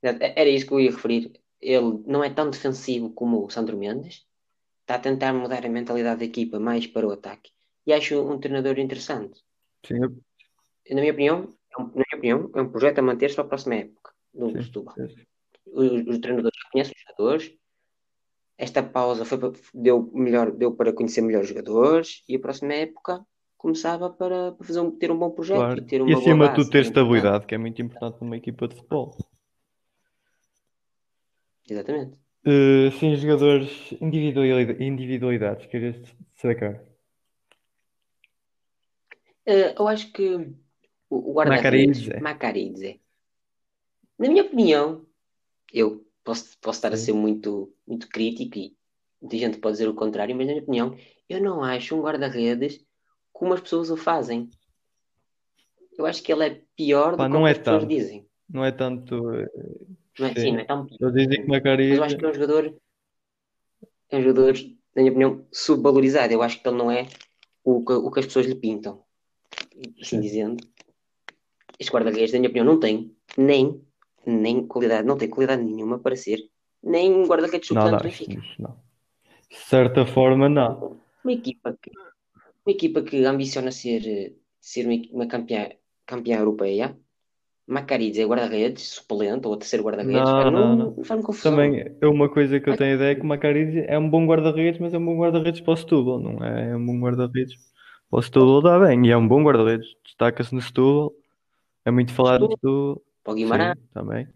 [0.01, 1.39] Exato, Era isso que eu ia referir.
[1.61, 4.25] Ele não é tão defensivo como o Sandro Mendes,
[4.81, 7.51] está a tentar mudar a mentalidade da equipa mais para o ataque.
[7.85, 9.43] E acho um treinador interessante.
[9.85, 9.99] Sim,
[10.89, 13.47] Na minha opinião, é um, na minha opinião, é um projeto a manter-se para a
[13.47, 14.95] próxima época do Sim, Setúbal.
[15.65, 17.57] Os, os treinadores já conhecem os jogadores.
[18.57, 19.37] Esta pausa foi
[19.73, 23.25] deu, melhor, deu para conhecer melhor os jogadores e a próxima época
[23.59, 25.79] começava para, para fazer um- ter um bom projeto Claro.
[25.79, 26.87] e ter E uma acima boa de tudo ter é importante.
[26.87, 29.17] estabilidade, que é muito importante numa equipa de futebol.
[31.69, 32.17] Exatamente.
[32.45, 35.97] Eh, sim, jogadores individualidade, individualidades, querias
[36.33, 36.81] destacar?
[39.45, 40.35] Eh, eu acho que
[41.09, 42.21] o, o guarda-redes, Macaridze.
[42.23, 43.01] Macaridze,
[44.17, 45.05] na minha opinião,
[45.73, 48.73] eu posso, posso estar a ser muito, muito crítico e
[49.21, 52.83] muita gente pode dizer o contrário, mas na minha opinião, eu não acho um guarda-redes
[53.39, 54.49] como as pessoas o fazem.
[55.97, 57.89] Eu acho que ele é pior Pá, do que é as pessoas tanto.
[57.89, 58.27] dizem.
[58.49, 59.15] Não é tanto.
[60.19, 60.51] Não é, sim, sim.
[60.51, 60.97] não é tão pior.
[61.47, 62.75] Mas eu acho que é um jogador,
[64.09, 64.53] é um jogador,
[64.93, 66.33] na minha opinião, subvalorizado.
[66.33, 67.07] Eu acho que ele não é
[67.63, 69.01] o que, o que as pessoas lhe pintam.
[70.01, 70.19] Assim Sim.
[70.19, 70.67] dizendo,
[71.79, 73.81] este guarda-redes, na minha opinião, não tem nem,
[74.25, 76.39] nem qualidade, não tem qualidade nenhuma para ser
[76.83, 78.41] nem um guarda-redes suplente do Benfica.
[78.59, 78.77] não.
[79.49, 80.99] De certa forma, não.
[81.23, 81.89] Uma equipa que,
[82.69, 85.69] uma equipa que ambiciona ser, ser uma, campeã,
[86.05, 86.95] campeã europeia,
[87.65, 91.03] Macaridze é guarda-redes, suplente, ou terceiro guarda-redes, Não, não, não, não.
[91.03, 91.51] faz-me confusão.
[91.51, 94.25] Também é uma coisa que eu tenho ideia é que o Macaridze é um bom
[94.25, 96.71] guarda-redes, mas é um bom guarda-redes para o Setúbal, não é?
[96.71, 97.55] É um bom guarda-redes
[98.09, 99.87] para o Setúbal dá bem, e é um bom guarda-redes.
[100.03, 101.13] Destaca-se no Setúbal,
[101.85, 103.01] é muito falado no Setúbal.
[103.23, 104.27] Para o Guimarães, Sim, também.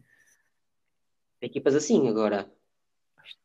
[1.41, 2.47] equipas assim, agora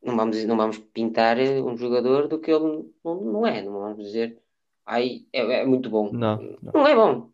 [0.03, 3.73] não vamos, não vamos pintar eh, um jogador do que ele não, não é, não
[3.73, 4.39] vamos dizer,
[4.89, 6.11] ai, é, é muito bom.
[6.13, 6.73] Não, não.
[6.73, 7.31] Não é bom.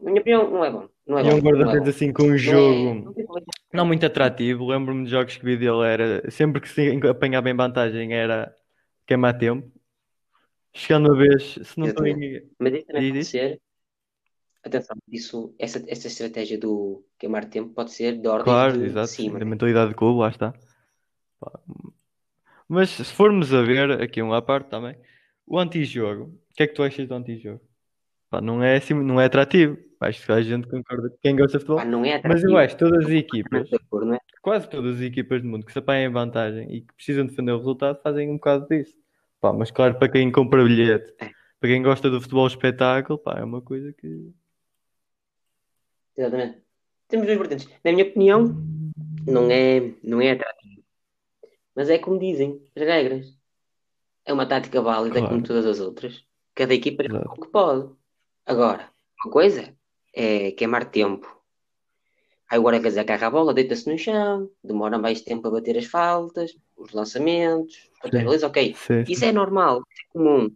[0.00, 0.88] Na minha opinião, não é bom.
[1.06, 1.36] Não é E é bom.
[1.36, 1.88] um é guarda-redes bom.
[1.88, 3.14] assim com um Não é, jogo
[3.72, 4.66] não muito atrativo.
[4.66, 8.54] Lembro-me de jogos que vi dele, era sempre que se apanhava em vantagem era
[9.06, 9.70] queimar tempo.
[10.74, 12.42] Chegando a vez, se não estou em.
[12.58, 13.60] Mas isso também pode ser,
[14.62, 18.84] atenção, isso, essa, essa estratégia do queimar tempo pode ser de ordens Claro, de, de
[18.86, 20.52] exato, cima, da mentalidade do clube, lá está.
[22.68, 24.96] Mas se formos a ver, aqui um à parte também,
[25.46, 27.60] o antijogo, o que é que tu achas do antijogo?
[28.28, 29.78] Pá, não é assim, não é atrativo.
[30.00, 31.90] Acho que a gente concorda com quem gosta de Pá, futebol.
[31.90, 34.18] não é Mas eu acho que todas as equipas, é?
[34.42, 37.52] quase todas as equipas do mundo que se apanham em vantagem e que precisam defender
[37.52, 38.94] o resultado, fazem um bocado disso.
[39.40, 41.30] Pá, mas claro, para quem compra bilhete, É,
[41.60, 44.32] para quem gosta do futebol espetáculo, pá, é uma coisa que.
[46.16, 46.58] exatamente.
[47.08, 47.68] Temos duas vertentes.
[47.84, 48.56] Na minha opinião,
[49.26, 50.82] não é, não é atrativo.
[51.74, 53.35] Mas é como dizem as regras.
[54.26, 56.24] É uma tática válida como Claro, todas as outras.
[56.54, 57.30] Cada equipa exato.
[57.30, 57.90] o que pode.
[58.44, 58.90] Agora,
[59.24, 59.72] uma coisa
[60.12, 61.26] é queimar tempo.
[62.50, 65.86] Aí o guarda-redes agarra a bola, deita-se no chão, demora mais tempo a bater as
[65.86, 68.74] faltas, os lançamentos, beleza, ok.
[68.76, 70.50] sim, Isso é normal, é comum.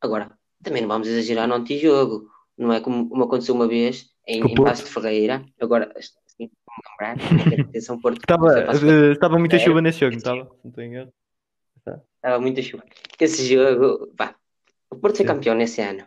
[0.00, 0.30] Agora,
[0.62, 2.28] também não vamos exagerar no antijogo.
[2.56, 4.76] Não é como, como aconteceu uma vez em, em Porto?
[4.76, 7.16] de Ferreira, agora, assim, como lembrar,
[7.58, 8.20] é atenção Porto.
[8.20, 10.50] Estava, Estava estava muita chuva nesse jogo, não estava?
[10.62, 11.12] Não tenho erro.
[12.40, 12.84] Muita chuva.
[13.18, 14.34] Esse jogo, pá,
[14.90, 16.06] o Porto foi campeão nesse ano.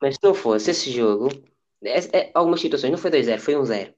[0.00, 1.28] Mas se não fosse esse jogo,
[1.82, 3.94] é, é, algumas situações, não foi 2-0, foi 1-0.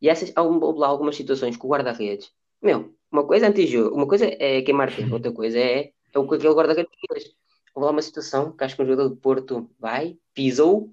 [0.00, 2.30] E essas, um- lá algumas situações com o guarda-redes.
[2.62, 6.26] Meu, uma coisa é anti-jogo, uma coisa é queimar tempo, outra coisa é, é o
[6.28, 7.24] que aquele guarda-redes fez.
[7.74, 10.90] Houve lá uma situação que acho que um jogador do Porto vai, pisou,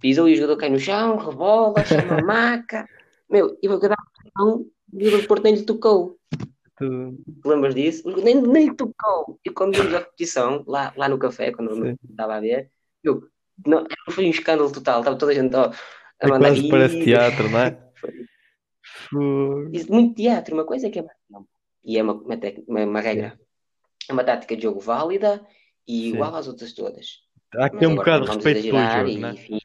[0.00, 2.88] pisou e o jogador cai no chão, rebola, chama a maca.
[3.28, 3.96] Meu, e o jogador
[4.38, 6.15] o jogador do Porto nem lhe tocou.
[6.78, 8.08] Te lembras disso?
[8.22, 9.40] Nem, nem tocou.
[9.44, 11.96] E quando vimos a repetição, lá, lá no café, quando eu Sim.
[12.10, 12.70] estava a ver,
[13.02, 13.22] meu,
[13.66, 15.00] não, foi um escândalo total.
[15.00, 15.72] Estava toda a gente ó, a
[16.20, 17.78] É mandar quase parece teatro, não é?
[18.00, 21.46] Foi- Isso, muito teatro, uma coisa é que é não.
[21.84, 22.36] E é uma, uma,
[22.68, 23.38] uma- uma regra,
[24.08, 25.46] é uma tática de jogo válida
[25.86, 26.08] e Sim.
[26.08, 27.22] igual às outras todas.
[27.54, 29.30] Há que ter um bocado de respeito pelo jogo, e, é?
[29.30, 29.58] enfim,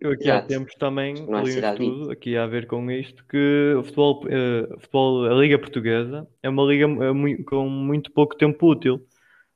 [0.00, 1.90] Eu aqui há tempos também Não há li um necessidade disso.
[1.92, 6.48] estudo aqui a ver com isto que o futebol, o futebol, a Liga Portuguesa é
[6.48, 9.06] uma liga eh, com muito pouco tempo útil.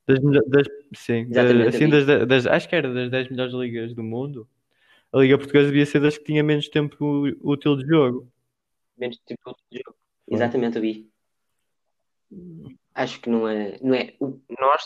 [0.06, 1.26] Das, das- sim,
[1.66, 4.46] assim, das, das- acho que era das 10 melhores ligas do mundo.
[5.10, 6.96] A Liga Portuguesa devia ser das que tinha menos tempo
[7.40, 8.30] útil de jogo.
[8.98, 9.96] menos tipo de jogo.
[10.28, 11.08] Exatamente, eu vi.
[12.94, 14.14] Acho que não é, não é
[14.60, 14.82] nós,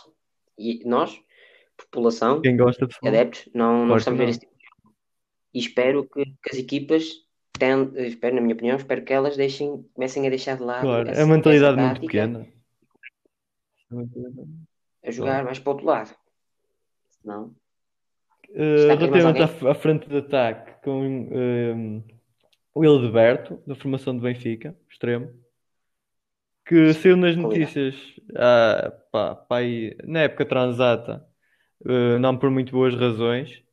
[0.84, 1.20] nós,
[1.76, 3.18] população, Quem gosta de futebol?
[3.20, 4.57] adeptos, não, não gostamos de ver esse tipo.
[5.58, 7.02] E espero que, que as equipas,
[7.58, 11.08] ten- espero, na minha opinião, espero que elas deixem, comecem a deixar de lado Claro,
[11.08, 12.46] é essa, uma mentalidade essa muito pequena.
[13.90, 14.48] É mentalidade-
[15.04, 16.14] a jogar mais para o outro lado.
[17.10, 17.56] Senão,
[18.48, 22.02] Destacas mais relativamente à, à frente de ataque, com ehm,
[22.72, 25.34] o Hildeberto, da formação do Benfica, extremo,
[26.64, 27.96] que saiu nas notícias
[28.36, 31.26] ah, pá, pá, aí, na época transata,
[31.84, 33.66] eh, não por muito boas razões,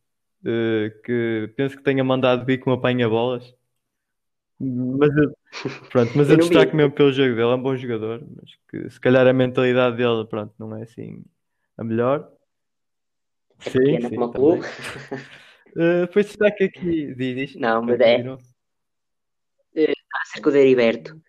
[1.03, 3.53] que penso que tenha mandado vir com apanha-bolas.
[4.59, 5.35] Mas eu,
[5.91, 6.53] pronto, mas Eu eu não vi.
[6.53, 9.97] destaco mesmo pelo jogo dele, é um bom jogador, mas que se calhar a mentalidade
[9.97, 11.23] dele, pronto, não é assim
[11.77, 12.31] a melhor.
[13.65, 14.61] é Sim, sim, como clube.
[15.75, 17.53] Uh, depois destaque aqui, diz.
[17.57, 18.15] Não, mas é.
[18.15, 18.39] continua.
[20.21, 21.21] Acerca do Heriberto,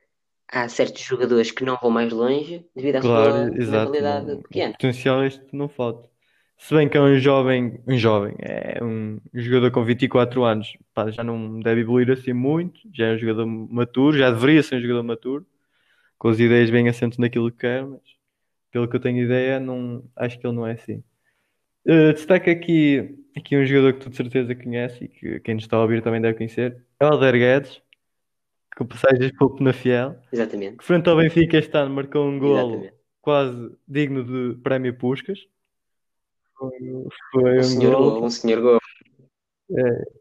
[0.46, 3.90] há certos jogadores que não vão mais longe devido à Claro, sua exato.
[3.90, 4.72] mentalidade não- pequena.
[4.74, 6.08] potencial este não falta.
[6.58, 11.10] Se bem que é um jovem, um jovem, é um jogador com 24 anos, pá,
[11.10, 14.80] já não deve evoluir assim muito, já é um jogador maturo, já deveria ser um
[14.80, 15.46] jogador maturo,
[16.18, 18.00] com as ideias bem assentes naquilo que quer, mas
[18.72, 21.02] pelo que eu tenho ideia, não, acho que ele não é assim.
[21.84, 25.64] Uh, destaca aqui, aqui um jogador que tu de certeza conhece e que quem nos
[25.64, 27.82] está a ouvir também deve conhecer, é o Alder Guedes,
[28.76, 30.16] com passagens pouco na Fiel.
[30.32, 30.78] Exatamente.
[30.78, 32.94] que frente ao Benfica este ano marcou um golo Exatamente.
[33.20, 35.46] quase digno de prémio Puskas.
[36.58, 37.08] Foi, Um
[37.58, 38.78] um senhor gol, um senhor gol.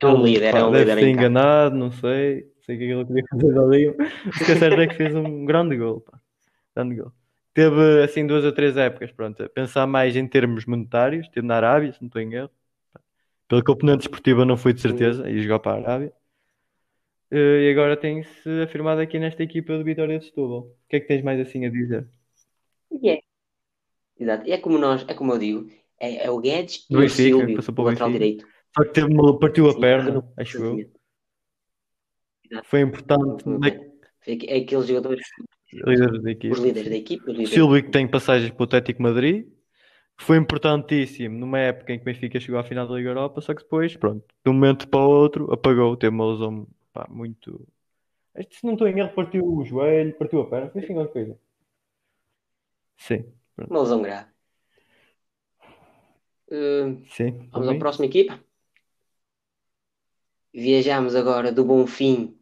[0.02, 2.52] É um líder, pá, é um deve líder ter enganado, não sei.
[2.62, 3.88] Sei o que é que ele queria fazer ali.
[3.90, 3.96] O
[4.46, 6.02] que é certo é que fez um grande gol.
[6.02, 6.20] Pá.
[6.76, 7.12] Grande gol.
[7.54, 11.56] Teve assim duas ou três épocas, pronto, a pensar mais em termos monetários, teve na
[11.56, 12.50] Arábia, se não estou em erro.
[13.48, 16.14] Pelo componente desportiva não foi de certeza, e jogar para a Arábia.
[17.32, 20.62] Eh, E agora tem-se afirmado aqui nesta equipa do Vitória de Setúbal.
[20.62, 22.08] O que é que tens mais assim a dizer?
[22.92, 23.20] E é.
[24.20, 24.48] Exato.
[24.48, 27.38] E é como nós, é como eu digo, é, é o Guedes e o Benfica,
[27.38, 28.48] Silvio, passou para o lateral direito.
[28.76, 30.64] Só que teve partiu a Sim, perna, acho eu.
[30.64, 30.92] exatamente.
[32.66, 33.96] Foi importante bem.
[34.28, 35.26] É aqueles jogadores,
[35.72, 36.54] líderes da equipa.
[36.54, 39.48] os líderes da O líderes Silvio que tem passagens para o Atlético Madrid,
[40.18, 43.54] foi importantíssimo numa época em que o Benfica chegou à final da Liga Europa, só
[43.54, 47.68] que depois, pronto, de um momento para o outro, apagou, teve uma lesão pá, muito.
[48.36, 51.14] Este, se não estou em erro, partiu o joelho, partiu a perna, foi assim qualquer
[51.14, 51.40] coisa.
[52.98, 53.72] Sim, pronto.
[53.72, 54.35] uma lesão grave.
[56.48, 58.40] Uh, Sim, vamos à próxima equipa.
[60.54, 62.38] Viajamos agora do Bonfim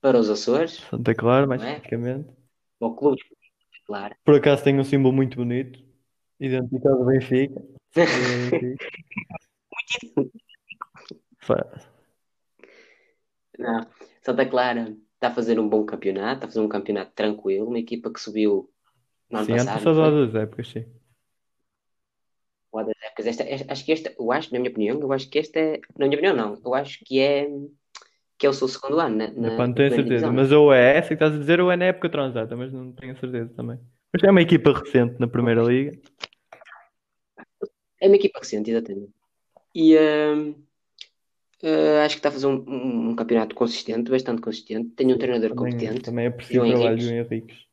[0.00, 1.66] para os Açores, Santa Clara, mais é?
[1.72, 2.30] especificamente.
[2.80, 4.16] ao Clube de Santa Clara.
[4.24, 5.84] Por acaso tem um símbolo muito bonito,
[6.38, 7.60] identificado do Benfica.
[7.94, 8.90] Do Benfica.
[11.38, 11.80] Fa-
[13.58, 13.86] Não.
[14.22, 17.78] Santa Clara está a fazer um bom campeonato, está a fazer um campeonato tranquilo, uma
[17.78, 18.70] equipa que subiu
[19.30, 20.10] no ano Sim, ano passado, passado há foi?
[20.12, 20.86] duas épocas, sim.
[22.72, 23.26] Das épocas.
[23.26, 25.80] Esta, esta- acho que esta, eu acho, na minha opinião, eu acho que esta é,
[25.98, 27.48] na minha opinião não, eu acho que é,
[28.38, 30.32] que é o seu segundo ano na, na, Epá, não tenho certeza, divisão.
[30.32, 32.92] mas ou é essa que estás a dizer ou é na época transata, mas não
[32.92, 33.78] tenho certeza também.
[34.12, 35.98] Mas é uma equipa recente na Primeira Liga.
[38.00, 39.12] É uma equipa recente, exatamente.
[39.74, 40.54] E hum,
[41.62, 44.90] eh, acho que está a fazer um, um- um campeonato consistente, bastante consistente.
[44.90, 47.32] Tem um treinador Também, competente, também aprecio João o trabalho do Henriques.
[47.32, 47.66] Henriques.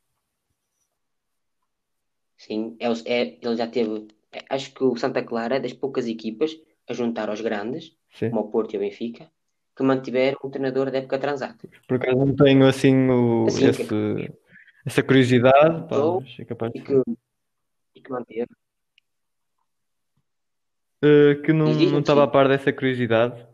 [2.36, 4.08] Sim, é, é- ele já teve.
[4.32, 6.56] É, acho que o Santa Clara é das poucas equipas
[6.88, 8.30] a juntar aos grandes, Sim.
[8.30, 9.30] como o Porto e o Benfica,
[9.76, 11.68] que mantiveram o treinador da época transata.
[11.86, 14.32] Por acaso não tenho assim, o, Assim, esse,
[14.84, 15.96] essa curiosidade, pá,
[16.38, 17.02] é capaz E de que,
[17.94, 18.48] e que manteve.
[21.02, 23.46] Eh, que não não estava a par dessa curiosidade.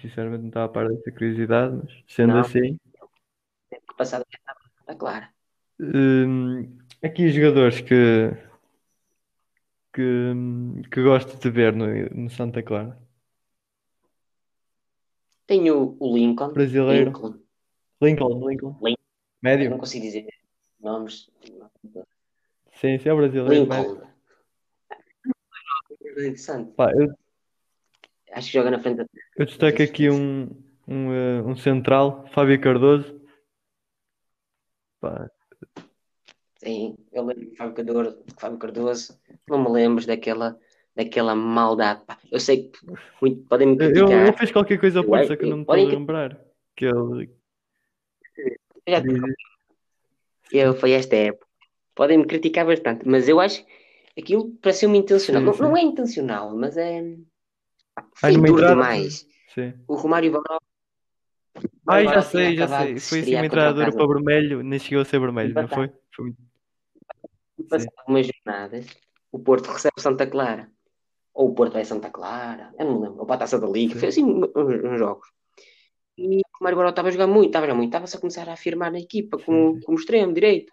[0.00, 2.40] Sinceramente não estava a par dessa curiosidade, mas sendo Não.
[2.40, 2.76] assim,
[3.70, 5.30] época passada já estava Santa Clara.
[5.80, 8.30] hum, aqui os jogadores que
[9.94, 10.32] que,
[10.90, 12.98] que gosto de ver no, no Santa Clara.
[15.46, 16.52] Tenho o Lincoln.
[16.52, 17.06] Brasileiro.
[17.06, 17.38] Lincoln.
[18.02, 18.76] Lincoln, Lincoln.
[18.82, 18.88] Lincoln.
[18.90, 18.96] Eu
[19.42, 19.70] Médio.
[19.70, 20.26] não consigo dizer
[20.80, 21.30] nomes.
[22.80, 23.66] Sim, sim, é o brasileiro.
[23.66, 23.92] médio.
[23.92, 24.14] Lincoln.
[26.02, 26.72] Interessante.
[26.72, 27.14] Pá, eu,
[28.32, 29.06] Acho que joga na frente da.
[29.36, 30.50] eu destaco aqui um,
[30.88, 33.20] um, eh, um central, Fábio Cardoso.
[35.00, 35.30] Pá,
[36.64, 39.20] Sim, eu lembro de Fábio Cardoso, de Fábio Cardoso.
[39.48, 40.58] Não me lembro daquela,
[40.96, 42.02] daquela maldade.
[42.32, 42.78] Eu sei que
[43.20, 44.26] muito, podem me criticar.
[44.28, 46.40] ele fez qualquer coisa ao Eu Porto, só que eu não me estou a lembrar.
[46.74, 47.30] Que ele
[50.52, 51.46] Eu, foi esta época.
[51.94, 55.42] Podem me criticar bastante, mas eu acho que aquilo pareceu-me intencional.
[55.42, 55.62] Sim, não, sim.
[55.62, 56.98] não é intencional, mas é.
[58.40, 59.26] entrada- demais.
[59.54, 59.74] Sim.
[59.86, 60.58] O Romário Baró.
[61.86, 62.98] Ai, Baró já sei, já sei.
[62.98, 63.96] Foi assim uma entrada Casa.
[63.96, 65.92] para vermelho, nem chegou a ser vermelho, não foi?
[66.14, 66.53] Foi muito-
[67.58, 68.86] E passado umas jornadas,
[69.30, 70.70] o Porto recebe Santa Clara.
[71.32, 73.20] Ou o Porto vai a Santa Clara, eu não lembro.
[73.20, 75.28] Ou para a Taça da Liga, foi assim uns, uns jogos.
[76.16, 78.48] E o Mário Baró estava a jogar muito, estava a jogar muito, estava-se a começar
[78.48, 80.72] a afirmar na equipa como, como extremo direito.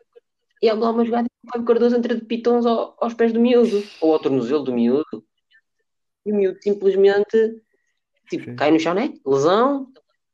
[0.62, 3.34] E ele dá uma jogada e o Fábio Cardoso entra de pitons ao- aos pés
[3.34, 5.26] do miúdo, ou ao tornozelo do miúdo.
[6.24, 7.60] E o miúdo simplesmente
[8.30, 8.56] tipo, Sim.
[8.56, 9.14] cai no chão, né?
[9.26, 9.92] Lesão,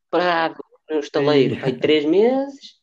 [0.09, 2.76] parado no estaleiro, vai três meses.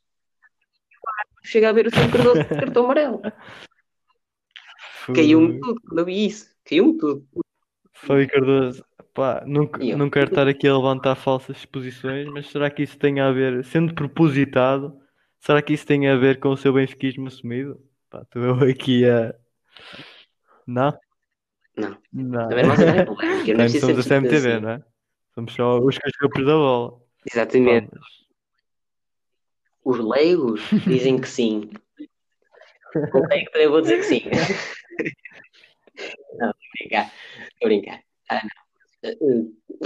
[1.44, 3.22] Chega a ver o Cardoso de cartão amarelo.
[5.14, 6.48] Caiu-me tudo quando eu vi isso.
[6.64, 7.26] Caiu-me tudo.
[7.92, 12.82] Fábio Cardoso, pá, não, não quero estar aqui a levantar falsas exposições, mas será que
[12.82, 14.98] isso tem a ver, sendo propositado,
[15.38, 17.80] será que isso tem a ver com o seu benfiquismo assumido?
[18.10, 19.34] Pá, estou eu aqui a.
[20.66, 20.92] Não?
[21.76, 21.96] Não.
[22.12, 22.48] Não.
[22.48, 22.76] Também não.
[22.76, 24.60] Não é Também preciso somos a CMTV, assim.
[24.60, 24.82] não é?
[25.34, 26.90] Somos só os cascapos da bola.
[26.92, 26.98] Pá,
[27.32, 27.88] Exatamente.
[27.92, 28.23] mas-
[29.84, 31.70] Os leigos dizem que sim.
[33.12, 34.22] Com o leigo também vou dizer que sim.
[36.36, 37.12] Não, estou a brincar.
[37.52, 38.02] Estou a brincar.
[38.30, 38.42] Ah.
[39.02, 39.16] Eh,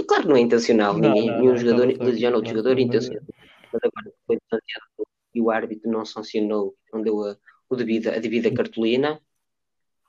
[0.07, 0.93] Claro que não é intencional.
[0.93, 3.23] Não, Ninguém, não, nenhum não, jogador lesiona outro jogador intencional.
[3.71, 4.85] Mas agora foi denunciado
[5.33, 7.37] e o árbitro não sancionou, não deu a,
[7.69, 9.21] o devido, a devida cartolina.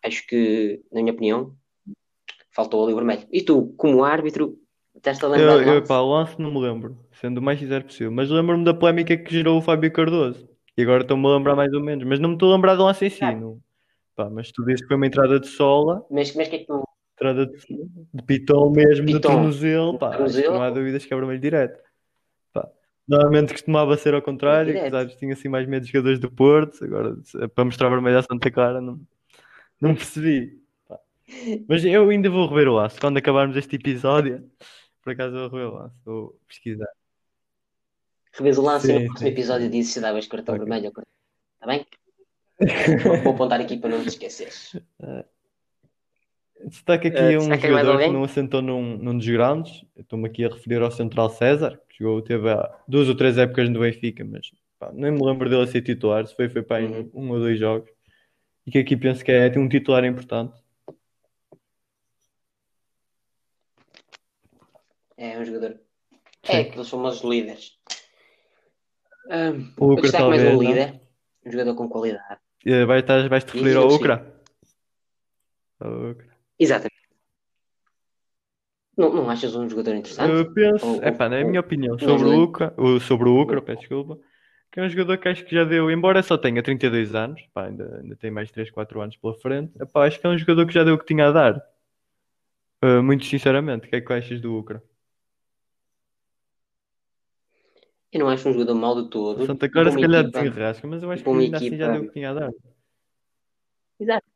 [0.02, 1.54] Acho que, na minha opinião,
[2.50, 3.26] faltou ali o vermelho.
[3.30, 4.58] E tu, como árbitro,
[5.00, 7.84] estás-te a lembrar Eu, eu, pá, o lance não me lembro, sendo o mais sincero
[7.84, 10.48] possível, mas lembro-me da polémica que gerou o Fábio Cardoso.
[10.76, 12.84] E agora estou-me a lembrar mais ou menos, mas não me estou a lembrar do
[12.84, 13.24] lance em si.
[13.24, 13.32] Ah.
[13.34, 13.58] Não.
[14.16, 16.66] Pá, mas tu dizes que foi uma entrada de sola, Mas, mas que é que
[16.66, 16.82] tu.
[17.14, 17.56] entrada de,
[18.14, 20.54] de pitão mesmo, de tornozelo, pá, Tornozelo.
[20.54, 21.80] não há dúvidas que é vermelho direto.
[22.52, 22.68] Pá,
[23.08, 26.84] Normalmente costumava ser ao contrário, que sabes, tinha assim mais medo de jogadores do Porto,
[26.84, 27.16] agora
[27.54, 29.00] para mostrar vermelho à Santa Clara não,
[29.80, 30.58] não percebi.
[30.88, 30.98] Pá.
[31.68, 34.44] Mas eu ainda vou rever o lance, quando acabarmos este episódio,
[35.02, 36.88] por acaso eu rever o lance, vou pesquisar.
[38.32, 40.64] Revês o lance e Sim, no próximo sim, episódio dizes se davas cartão Ok.
[40.64, 41.12] vermelho ou cartão.
[41.54, 41.86] Está bem?
[43.04, 44.72] Vou, vou apontar aqui para não te esqueceres.
[46.64, 49.84] Destaca aqui Eh, um destaca aí mais jogador que não assentou num, num dos grandes.
[49.96, 53.68] Estou-me aqui a referir ao Central César, que jogou, teve há duas ou três épocas
[53.70, 56.26] no Benfica, mas pá, nem me lembro dele a ser titular.
[56.26, 57.10] Se foi, foi para Uhum.
[57.14, 57.90] um ou dois jogos.
[58.66, 60.54] E que aqui penso que é, tem um titular importante.
[65.20, 65.78] É um jogador.
[66.44, 66.52] Sim.
[66.56, 67.78] É aqueles famosos líderes.
[69.26, 70.70] Um, O Ucra destaco mais talvez, um não?
[70.70, 71.00] líder.
[71.44, 72.40] Um jogador com qualidade.
[72.64, 74.42] Eh, Vai, estás- vais-te Diz referir ao Ucra?
[75.78, 76.36] Ao Ucra.
[76.58, 76.94] Exatamente.
[78.96, 80.32] Não, não achas um jogador interessante?
[80.32, 82.42] Eu penso, Ou- é pá, na ou- minha opinião, sobre o.
[82.42, 84.18] Ucra, o- sobre o Ucra, peço desculpa,
[84.72, 87.66] que é um jogador que acho que já deu, embora só tenha 32 anos, pá,
[87.66, 90.66] ainda, ainda tem mais 3, 4 anos pela frente, epá, acho que é um jogador
[90.66, 91.62] que já deu o que tinha a dar.
[92.82, 94.82] Uh, muito sinceramente, o que é que achas do Ucra?
[98.12, 99.46] Eu não acho um jogador mau de todo.
[99.46, 102.02] Santa Clara se calhar equipa- desenrasca, mas eu acho que ainda assim já equipa- deu
[102.02, 102.52] o que tinha a dar.
[104.00, 104.26] Exato.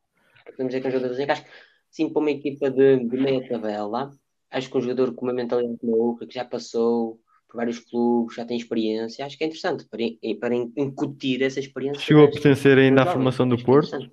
[0.44, 1.44] Podemos dizer que é um jogador de desencaixe.
[1.90, 4.10] Sim, para uma equipa de, de meia tabela,
[4.50, 8.44] acho que um jogador com uma mentalidade Ucra, que já passou por vários clubes, já
[8.44, 10.00] tem experiência, acho que é interessante para,
[10.40, 12.00] para in- incutir essa experiência.
[12.00, 14.10] Chegou a pertencer ainda à formação do que é Porto.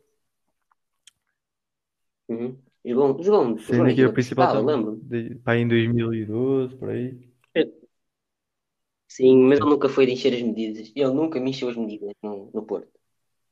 [2.29, 2.57] Uhum.
[2.85, 4.99] Jogou, jogou, jogou equipa equipa também, lembro.
[5.03, 7.30] de, pá, em 2012, por aí.
[9.11, 10.89] Sim, mas ele nunca foi de encher as medidas.
[10.95, 12.87] Ele nunca me encheu as medidas no, no Porto.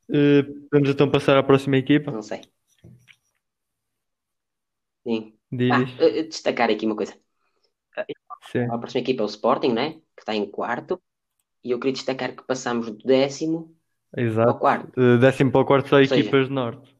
[0.08, 2.10] Uh, podemos então passar à próxima equipa?
[2.10, 2.40] Não sei.
[5.06, 5.34] Sim.
[5.52, 6.00] Diz, Ah, diz.
[6.00, 7.14] eh, destacar aqui uma coisa.
[8.50, 9.92] Sim, A próxima equipa é o Sporting, né?
[10.16, 10.98] Que está em quarto.
[11.62, 13.76] E eu queria destacar que passamos do décimo
[14.16, 14.58] ao exato.
[14.58, 14.98] quarto.
[14.98, 16.96] Eh, décimo para o quarto só equipas de norte.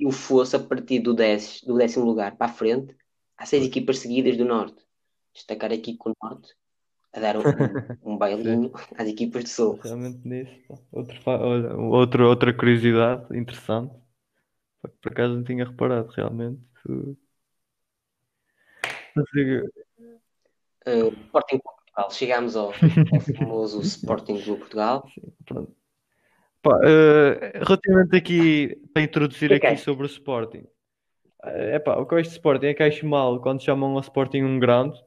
[0.00, 2.96] E o fosse a partir do décimo, do décimo lugar para a frente,
[3.36, 4.87] há seis equipas seguidas do Norte.
[5.34, 6.54] Destacar aqui com o Norte
[7.12, 7.42] a dar um,
[8.02, 9.80] um, bailinho às equipas do Sul.
[9.82, 10.86] Realmente nisso.
[10.92, 13.94] Outro, olha, outro, outra curiosidade interessante.
[15.00, 16.62] Por acaso não tinha reparado realmente.
[16.88, 17.16] Uh,
[20.86, 22.10] Uh, Sporting Portugal.
[22.10, 25.06] Chegámos ao, ao famoso Sporting Clube Portugal.
[25.44, 25.76] Pronto.
[26.62, 29.68] Pá, eh, relativamente aqui para introduzir Ok.
[29.68, 30.66] aqui sobre o Sporting.
[31.44, 34.00] É epá, o que eu acho de Sporting é que acho mal quando chamam ao
[34.00, 34.98] Sporting um grande,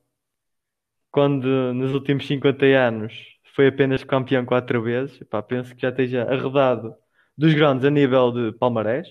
[1.12, 3.14] quando nos últimos 50 anos
[3.56, 5.22] foi apenas campeão quatro vezes.
[5.22, 6.96] Epá, penso que já esteja arredado
[7.38, 9.08] dos grandes a nível de palmarés.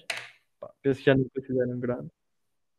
[0.57, 2.11] Epá, penso que já não considero um grande.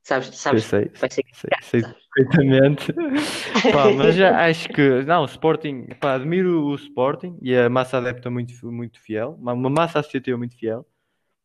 [0.03, 2.07] Sabes, sabes, sei, vai ser sei, sei sabes?
[2.15, 2.91] perfeitamente.
[3.71, 7.99] Pá, mas já acho que, não, o Sporting, pá, admiro o Sporting e a massa
[7.99, 10.83] adepta muito, muito fiel, uma uma massa associativa muito fiel,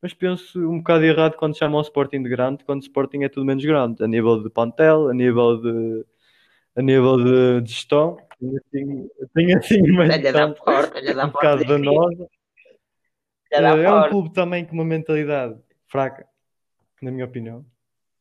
[0.00, 3.28] mas penso um bocado errado quando chamam o Sporting de grande, quando o Sporting é
[3.28, 6.06] tudo menos grande, a nível de plantel, a nível de,
[6.76, 8.18] a nível de, de gestão.
[8.38, 12.28] Tenho assim, tenho assim uma gestão porta, da um bocado danosa.
[13.50, 16.26] Da É um clube também com uma mentalidade fraca,
[17.00, 17.64] na minha opinião.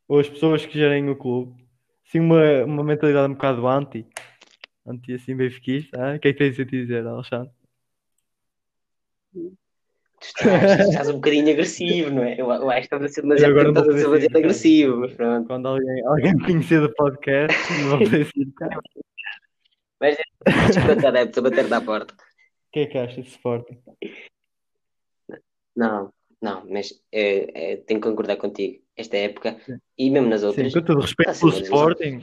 [0.08, 1.66] Ou as pessoas que gerem o clube,
[2.06, 4.08] sim, uma, uma mentalidade um bocado anti,
[4.86, 5.97] anti assim benfiquista.
[5.99, 7.51] ah, O que é que tens a dizer, Alexandre?
[9.34, 9.58] Tu
[10.28, 12.34] estás, estás um bocadinho agressivo, não é?
[12.34, 15.47] Eu, eu acho que estás a ser demasiado, estás a ser demasiado agressivo, mas pronto.
[15.47, 18.82] Quando alguém, alguém conhecer do podcast, não vou educado.
[19.97, 22.13] Mas é 50 adeptos a bater na porta.
[22.13, 22.17] O
[22.73, 23.80] que é que achas de Sporting?
[25.73, 26.11] Não,
[26.41, 28.84] não, mas é, é, tenho que concordar contigo.
[28.95, 29.78] Esta época, Sim.
[29.97, 31.63] e mesmo nas Sim, outras, com todo respeito ser pelo.
[31.63, 32.21] Sporting,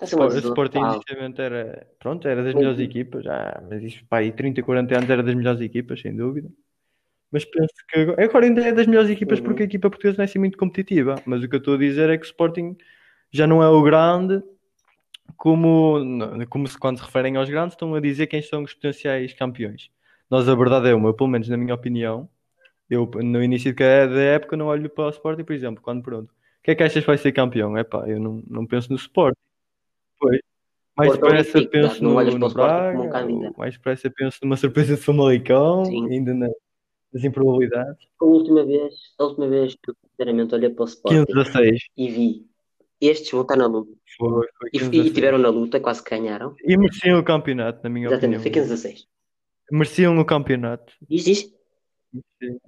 [0.00, 4.18] Está uma o Sporting inicialmente era, pronto, era das melhores equipas, já, mas isto, pá,
[4.18, 6.48] aí 30, 40 anos era das melhores equipas, sem dúvida.
[7.34, 9.44] Mas penso que agora, agora ainda é das melhores equipas Uhum.
[9.44, 11.16] porque a equipa portuguesa não é assim muito competitiva.
[11.26, 12.76] Mas o que eu estou a dizer é que o Sporting
[13.32, 14.40] já não é o grande
[15.36, 15.98] como,
[16.48, 19.90] como se quando se referem aos grandes estão a dizer quem são os potenciais campeões.
[20.30, 22.28] Nós, a verdade é uma, pelo menos na minha opinião,
[22.88, 26.62] eu no início da época não olho para o Sporting, por exemplo, quando pergunto o
[26.62, 27.76] que é que achas que vai ser campeão?
[27.76, 29.36] É pá, eu não, não penso no Sporting.
[30.20, 30.38] Pois.
[30.96, 34.94] Mais depressa penso não no, para no um Braga, ou mais depressa penso numa surpresa
[34.94, 36.08] de Famalicão, Sim.
[36.12, 36.48] ainda na-
[37.14, 38.06] nas improbabilidades.
[38.20, 41.80] A última vez, a última vez que eu sinceramente olhei para o 15 Sporting 16.
[41.96, 42.46] e vi
[43.00, 45.14] estes vão estar na luta Foi, foi e, 15 e 16.
[45.14, 46.54] tiveram na luta, quase que ganharam.
[46.64, 48.42] E mereciam o campeonato, na minha Exatamente, opinião.
[48.42, 49.06] foi 15 a 6.
[49.70, 50.92] Mereciam o campeonato.
[51.08, 52.58] Diz, diz, Sim.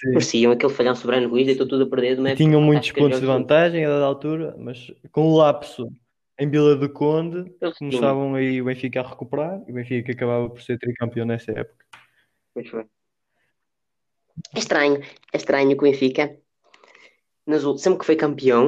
[0.00, 0.08] Sim.
[0.10, 3.26] mereciam aquele falhão soberano Ruiz, deitou tudo a perder E época tinham muitos pontos de
[3.26, 3.42] jogos.
[3.42, 5.88] vantagem a dada altura, mas com o lapso
[6.38, 10.60] em Vila do Conde, começavam aí o Benfica a recuperar e o Benfica acabava por
[10.62, 11.84] ser tricampeão nessa época.
[12.54, 12.84] Pois foi.
[14.56, 14.98] É estranho,
[15.34, 16.24] é estranho que o Benfica,
[17.50, 18.64] nas ul- sempre que foi campeão,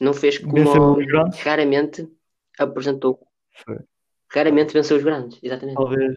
[0.00, 1.06] não fez como o- os
[1.44, 2.08] raramente
[2.58, 3.14] apresentou,
[3.64, 3.78] Foi.
[4.34, 5.84] raramente venceu os grandes, exatamente.
[5.84, 6.14] Talvez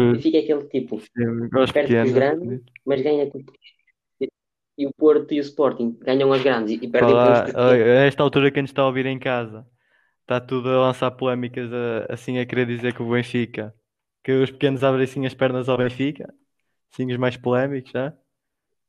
[0.00, 2.12] O uh, Benfica é aquele tipo, sim, os perde com os pequenos.
[2.12, 3.38] grandes, mas ganha com
[4.80, 7.64] e o Porto e o Sporting ganham as grandes e perdem com os Olá, pequenos.
[7.64, 9.66] olha, a esta altura que a gente está a ouvir em casa,
[10.22, 13.74] está tudo a lançar polémicas, a- assim a querer dizer que o Benfica,
[14.24, 16.32] que os pequenos abrem assim as pernas ao Benfica,
[16.90, 18.12] sim, os mais polémicos, já?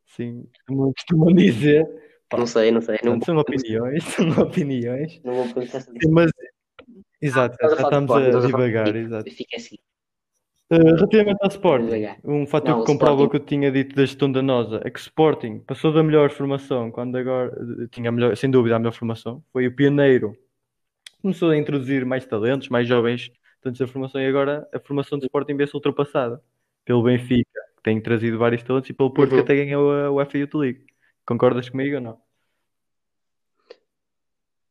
[0.06, 1.88] Sim, costumam, costumam dizer.
[2.30, 5.22] Pá, Não sei, não sei, não, Pronto, são opiniões, são opiniões.
[5.24, 6.32] não vou pensar sobre Sim, mas,
[7.22, 9.00] exato, Estás já estamos a divagar, Benfica.
[9.08, 9.24] exato.
[9.26, 9.76] Benfica é assim.
[10.72, 12.18] Uh, relativamente ao Sporting, Devagar.
[12.24, 14.92] um fator Não, que comprova Sporting- o que eu tinha dito da gestão danosa é
[14.92, 17.52] que o Sporting passou da melhor formação quando agora
[17.84, 20.38] eh, tinha a melhor, sem dúvida a melhor formação, foi o pioneiro,
[21.24, 23.32] começou a introduzir mais talentos, mais jovens
[23.62, 26.40] talentos da formação e agora a formação do Sporting vê-se ultrapassada
[26.86, 29.38] pelo Benfica, tem trazido vários talentos, e pelo Porto, Uhum.
[29.38, 30.86] que até ganhou a UEFA Youth League.
[31.26, 32.22] Concordas comigo ou não?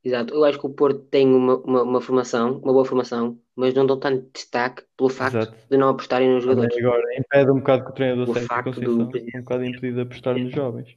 [0.05, 3.75] Exato, eu acho que o Porto tem uma, uma, uma formação, uma boa formação, mas
[3.75, 5.57] não dão tanto destaque pelo facto Exato.
[5.71, 6.85] de não apostarem nos Também jogadores.
[6.85, 9.95] agora impede um bocado que o treinador O Sérgio facto Conceição do um bocado impedido
[9.97, 10.97] de apostar nos jovens.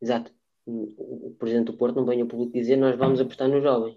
[0.00, 0.32] Exato.
[0.64, 3.96] O o presidente do Porto não vem ao público dizer nós vamos apostar nos jovens.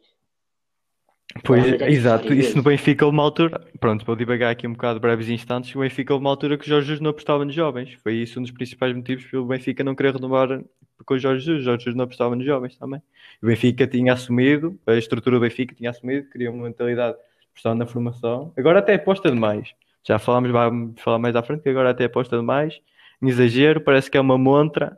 [1.44, 2.64] Pois, é exato, isso no.
[2.64, 6.24] Benfica houve uma altura, pronto, vou divagar aqui um bocado breves instantes, o Benfica houve
[6.24, 8.96] uma altura que o Jorge Jesus não apostava nos jovens, foi isso um dos principais
[8.96, 10.62] motivos pelo Benfica não querer renovar
[11.06, 13.02] com o Jorge Jesus, o Jorge Jesus não apostava nos jovens também.
[13.42, 17.76] O Benfica tinha assumido, a estrutura do Benfica tinha assumido, queria uma mentalidade de apostar
[17.76, 19.74] na formação, agora até aposta demais,
[20.08, 22.80] já falámos, vamos falar mais à frente, que agora até aposta demais,
[23.22, 24.98] em exagero, parece que é uma montra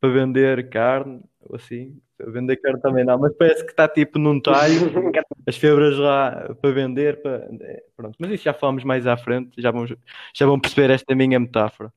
[0.00, 1.20] para vender carne,
[1.54, 2.00] assim.
[2.18, 4.92] Vender carne também não, mas parece que está tipo num talho,
[5.46, 7.22] as febras lá para vender.
[7.22, 7.48] Para...
[7.96, 9.94] Pronto, mas isso já falamos mais à frente, já, vamos,
[10.34, 11.92] já vão perceber esta minha metáfora.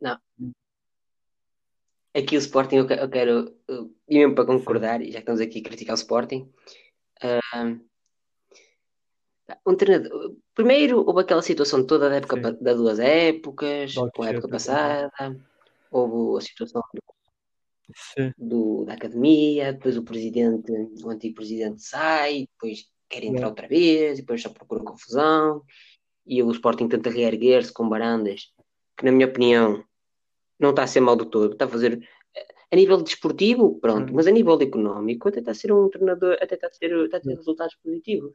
[0.00, 0.18] Não.
[2.16, 3.54] Aqui o Sporting, eu que- eu quero,
[4.08, 6.50] e mesmo para concordar, e já que estamos aqui a criticar o Sporting,
[9.66, 10.34] um treinador.
[10.54, 12.58] Primeiro, houve aquela situação toda da época, Sim.
[12.62, 15.10] das duas épocas, Do com a época passada,
[15.90, 16.98] houve a situação Sim,
[18.36, 20.70] do, da academia, depois o presidente,
[21.02, 25.62] o antigo presidente sai, depois quer entrar outra vez, depois só procura confusão,
[26.26, 28.52] e o Sporting tenta reerguer-se com Barandas,
[28.96, 29.82] que na minha opinião
[30.58, 32.06] não está a ser mal do todo, está a fazer
[32.70, 34.16] a nível desportivo, pronto, Hum.
[34.16, 37.16] mas a nível económico até está a ser um treinador, até está a ter, está
[37.16, 38.32] a ter resultados positivos.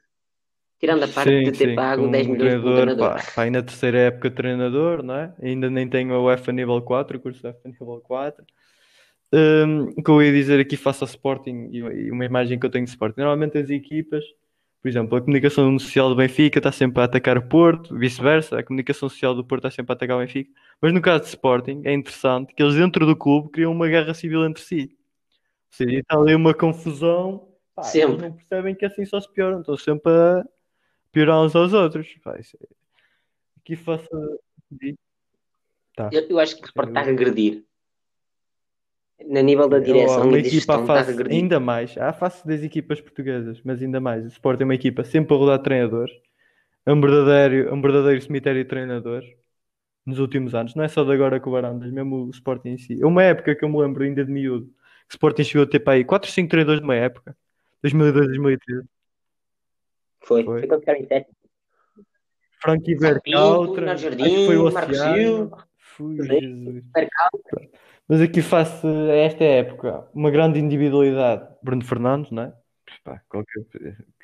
[0.79, 3.09] Tirando a parte sim, de ter sim, pago com 10 um milhões por um treinador,
[3.09, 5.33] pá, aí na terceira época de treinador, não é?
[5.41, 8.43] Ainda nem tenho a UEFA nível 4, o curso UEFA nível 4.
[9.97, 12.85] O que eu ia dizer aqui face ao Sporting e uma imagem que eu tenho
[12.85, 14.23] de Sporting, normalmente as equipas,
[14.81, 18.63] por exemplo, a comunicação social do Benfica está sempre a atacar o Porto, vice-versa, a
[18.63, 21.81] comunicação social do Porto está sempre a atacar o Benfica, mas no caso de Sporting
[21.85, 24.91] é interessante que eles dentro do clube criam uma guerra civil entre si.
[24.91, 28.29] Ou seja, está ali uma confusão, pá, eles Sempre.
[28.29, 30.45] não percebem que assim só se pioram, estão sempre a
[31.11, 32.07] piorar uns aos outros.
[32.23, 32.67] Pá, isso é-
[33.57, 34.09] Aqui faça.
[35.95, 36.09] Tá.
[36.11, 37.63] Eu, eu acho que o Sporting está a regredir.
[39.27, 42.61] Na nível da direção uma e equipa gestão a face, ainda mais, à face das
[42.61, 44.25] equipas portuguesas, mas ainda mais.
[44.25, 46.13] O Sport é uma equipa sempre a rodar treinadores,
[46.85, 49.29] é um verdadeiro, é um verdadeiro cemitério de treinadores
[50.05, 50.75] nos últimos anos.
[50.75, 53.01] Não é só de agora com o Barandas, mesmo o Sporting em si.
[53.01, 54.65] É uma época que eu me lembro ainda de miúdo,
[55.07, 57.35] que o Sporting chegou a ter para aí 4 ou 5 treinadores de uma época,
[57.81, 58.87] 2002, 2013.
[60.21, 60.43] Foi.
[60.43, 60.59] Foi.
[60.59, 61.35] Foi quando ficaram em sétimo.
[62.59, 65.15] Frankie que foi o Jardim, Marco Oceano.
[65.17, 65.72] Silva.
[65.95, 66.39] Fui, Sim.
[66.39, 66.83] Jesus.
[68.07, 72.53] Mas aqui face a esta época, uma grande individualidade, Bruno Fernandes, não é?
[73.03, 73.63] Pá, qualquer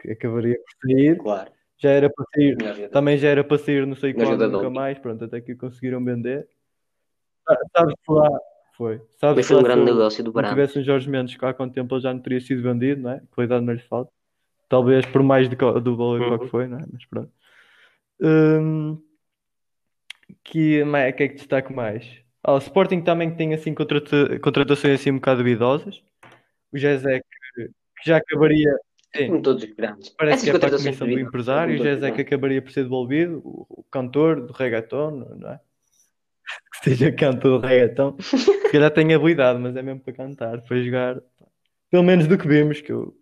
[0.01, 1.51] que acabaria por sair, Claro.
[1.77, 5.23] já era para sair, também já era para sair não sei quando, nunca mais, pronto,
[5.23, 6.47] até que conseguiram vender.
[7.47, 8.29] Ah, Sabe-se lá,
[8.75, 8.97] foi.
[9.19, 10.49] Sabe-se Mas foi um lá se grande negócio do Barão.
[10.49, 13.11] tivesse um Jorge Mendes que há quanto tempo ele já não teria sido vendido, não
[13.11, 13.21] é?
[13.31, 14.11] Qualidade não lhe falta.
[14.67, 16.39] Talvez por mais do, do valor Uhum.
[16.39, 16.85] que foi, não é?
[16.91, 17.31] Mas pronto.
[18.21, 19.01] Hum,
[20.43, 22.05] que, mais- que é que destaco mais?
[22.43, 26.01] Ah, o Sporting também tem assim contrata- contratações assim um bocado duvidosas.
[26.71, 27.71] O Jezé que, que
[28.05, 28.73] já acabaria,
[29.15, 30.09] sim, Como todos os grandes.
[30.09, 31.75] parece Essas que é para a comissão do empresário.
[31.75, 35.59] O Jezé que acabaria por ser devolvido, o, o cantor do reggaeton, não é?
[36.81, 38.15] Que seja cantor do reggaeton.
[38.19, 41.21] Se calhar tem habilidade, mas é mesmo para cantar, para jogar.
[41.91, 43.15] Pelo menos do que vimos que eu.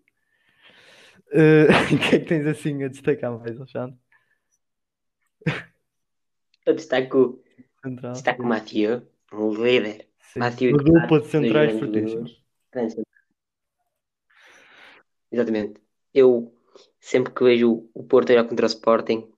[1.32, 3.96] Eh, O que é que tens assim a destacar mais, Alexandre?
[6.68, 7.42] Eu destaco,
[7.82, 8.12] Central.
[8.12, 9.02] destaco o Mathieu,
[9.32, 10.06] um líder.
[10.20, 10.40] Sim.
[10.40, 12.42] Mathieu Uma dupla de centrais fortíssimos.
[15.32, 15.80] Exatamente.
[16.12, 16.54] Eu,
[17.00, 19.32] sempre que vejo o Porto ir contra o Sporting,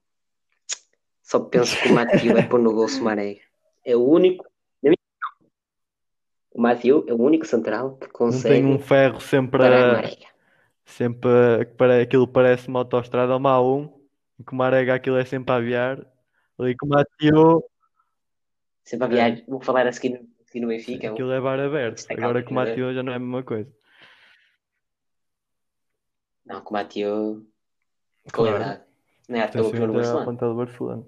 [1.22, 3.38] só penso que o Mathieu vai pôr no gol Sumaré.
[3.84, 4.44] É o único.
[4.82, 5.52] na minha opinião,
[6.50, 10.02] O Mathieu é o único central que Não tem consegue um ferro sempre a
[10.84, 13.88] sempre a, que pare- aquilo parece uma autoestrada, uma A1,
[14.40, 16.04] e que o Marega aquilo é sempre a aviar.
[16.60, 17.64] Ali com o Mateo,
[18.84, 19.44] Sempre a viagem.
[19.46, 21.06] Vou falar a seguir, a seguir no Benfica.
[21.06, 21.94] é aquilo é bar aberto.
[21.94, 22.54] destacado Agora com o.
[22.54, 23.72] Mateo já não é a mesma coisa.
[26.44, 27.46] Não, com o Mathieu.
[28.32, 28.56] Claro.
[28.56, 28.82] Qualidade.
[29.28, 31.06] Não é à toa que no Barcelona.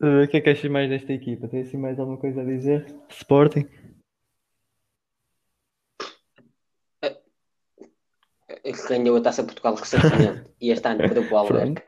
[0.00, 1.48] Eh, O que é que achas mais desta equipa?
[1.48, 2.86] Tens assim mais alguma coisa a dizer?
[3.10, 3.68] Sporting?
[8.62, 10.48] Que ganhou a taça Portugal recentemente.
[10.60, 11.84] e este ano perdeu para o Alberca.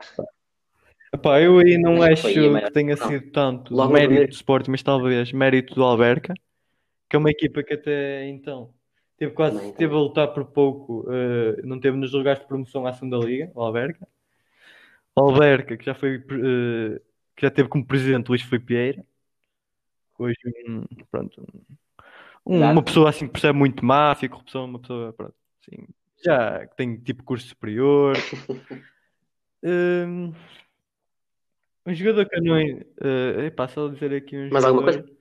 [1.13, 3.07] Epá, eu aí não Acho que acho foi que tenha decepção.
[3.19, 6.33] sido tanto Logo no mérito primeiro- do Sporting, mas talvez mérito do Alberca,
[7.09, 8.73] que é uma equipa que até então
[9.17, 10.03] teve quase Também, teve a também.
[10.07, 14.07] lutar por pouco, eh, não teve nos lugares de promoção à segunda Liga, o Alberca.
[15.15, 17.01] O Alberca, que já foi eh,
[17.35, 19.03] que já teve como presidente Luís Filipe Vieira,
[20.17, 20.37] hoje
[20.67, 21.41] um, pronto,
[22.45, 22.71] um- Exato.
[22.71, 25.87] uma pessoa assim que percebe muito máfia, corrupção, uma pessoa pronto, assim,
[26.23, 28.13] já que tem tipo curso superior.
[29.61, 30.31] Hum,
[31.89, 32.55] um jogador que eu não.
[32.57, 35.11] Uh, epá, só dizer aqui um Mais alguma jogador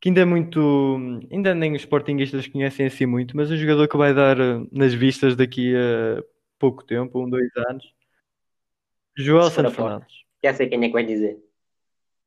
[0.00, 0.96] que ainda é muito.
[1.30, 4.94] Ainda nem os sportinguistas conhecem assim muito, mas um jogador que vai dar uh, nas
[4.94, 6.22] vistas daqui a
[6.58, 7.84] pouco tempo, um, dois anos.
[9.16, 9.74] Joel Santos.
[9.74, 10.14] Fernandes.
[10.42, 11.38] Já sei quem é que vai dizer.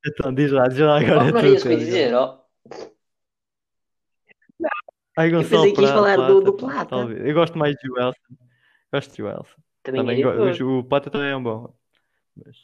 [0.05, 1.23] Então, diz lá, diz lá Oh, agora.
[1.23, 1.85] não tu, era isso que eu ia Pedro.
[1.93, 2.39] dizer, ó.
[5.17, 7.25] Ai, Eu Gonçalo pensei que falar do- do Plata, talvez.
[7.25, 8.19] Eu gosto mais de Joelson.
[8.91, 9.61] Gosto de Joelson.
[9.83, 11.73] Também, Também é go- o Plata também é um bom.
[12.35, 12.57] Mas...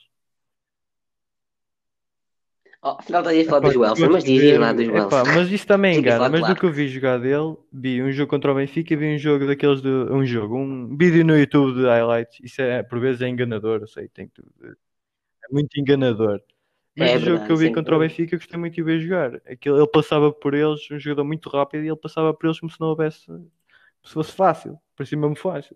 [2.82, 4.94] Afinal, estás a falar Epá, dos Welser, gosto mas de diz ver- lá dos epá,
[4.94, 5.36] Welser.
[5.36, 6.18] mas isso também que engana.
[6.18, 8.98] falar Mas do que eu vi jogar dele, vi um jogo contra o Benfica e
[8.98, 9.90] vi um jogo daqueles de.
[9.90, 12.40] Um jogo, um vídeo no YouTube de highlights.
[12.42, 14.50] Isso é, por vezes é enganador, eu sei, tem tudo.
[14.64, 16.42] É muito enganador.
[16.96, 18.14] Mas É o jogo que eu vi sim, contra o verdade.
[18.20, 19.36] Benfica, eu gostei muito de ver jogar.
[19.48, 22.72] Aquele, ele passava por eles, um jogador muito rápido, e ele passava por eles como
[22.72, 23.26] se não houvesse.
[23.28, 23.50] Como
[24.06, 24.80] se fosse fácil.
[24.96, 25.76] Parecia mesmo fácil.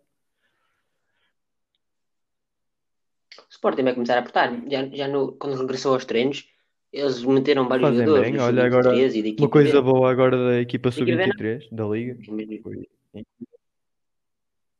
[3.38, 4.50] O Sporting vai começar a apertar.
[4.70, 6.48] Já, já no, quando regressou aos treinos,
[6.94, 8.40] eles meteram vários Fazem jogadores bem.
[8.40, 9.92] Olha, agora, Sub-23 da uma coisa B.
[9.92, 11.34] boa agora da equipa Tem que ver, não?
[11.34, 12.18] sub-23 da Liga.
[12.62, 12.88] Foi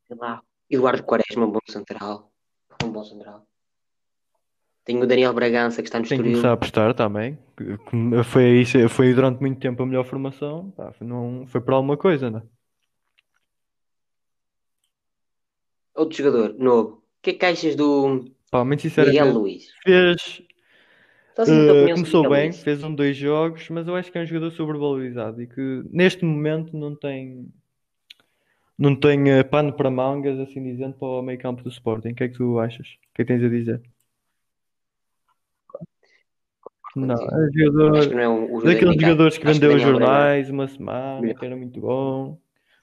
[0.08, 2.32] Sei lá, Eduardo Quaresma, um bom central.
[2.84, 3.48] Um bom central.
[4.86, 7.40] Tem o Daniel Bragança que está no Tem que começar a apostar também.
[8.26, 10.72] Foi, isso, foi durante muito tempo a melhor formação.
[10.72, 12.44] Pá, foi- não, foi para alguma coisa, não é?
[15.96, 16.96] Outro jogador, novo.
[16.98, 19.68] O que é que achas do Pá, muito Miguel Luiz?
[19.84, 20.42] fez,
[21.36, 22.64] Sobre começou bem, Luiz?
[22.64, 26.24] fez um, dois jogos, mas eu acho que é um jogador sobrevalorizado e que neste
[26.24, 27.48] momento não tem,
[28.78, 32.10] não tem eh, pano para mangas, assim dizendo, para o meio campo do Sporting.
[32.10, 32.88] O que é que tu achas?
[32.88, 33.82] O que é que tens a dizer?
[36.96, 38.14] Não, é um jogador.
[38.14, 40.00] não é um, Daqueles jogadores que vendeu os Bragança.
[40.00, 42.38] jornais uma semana, que era muito bom.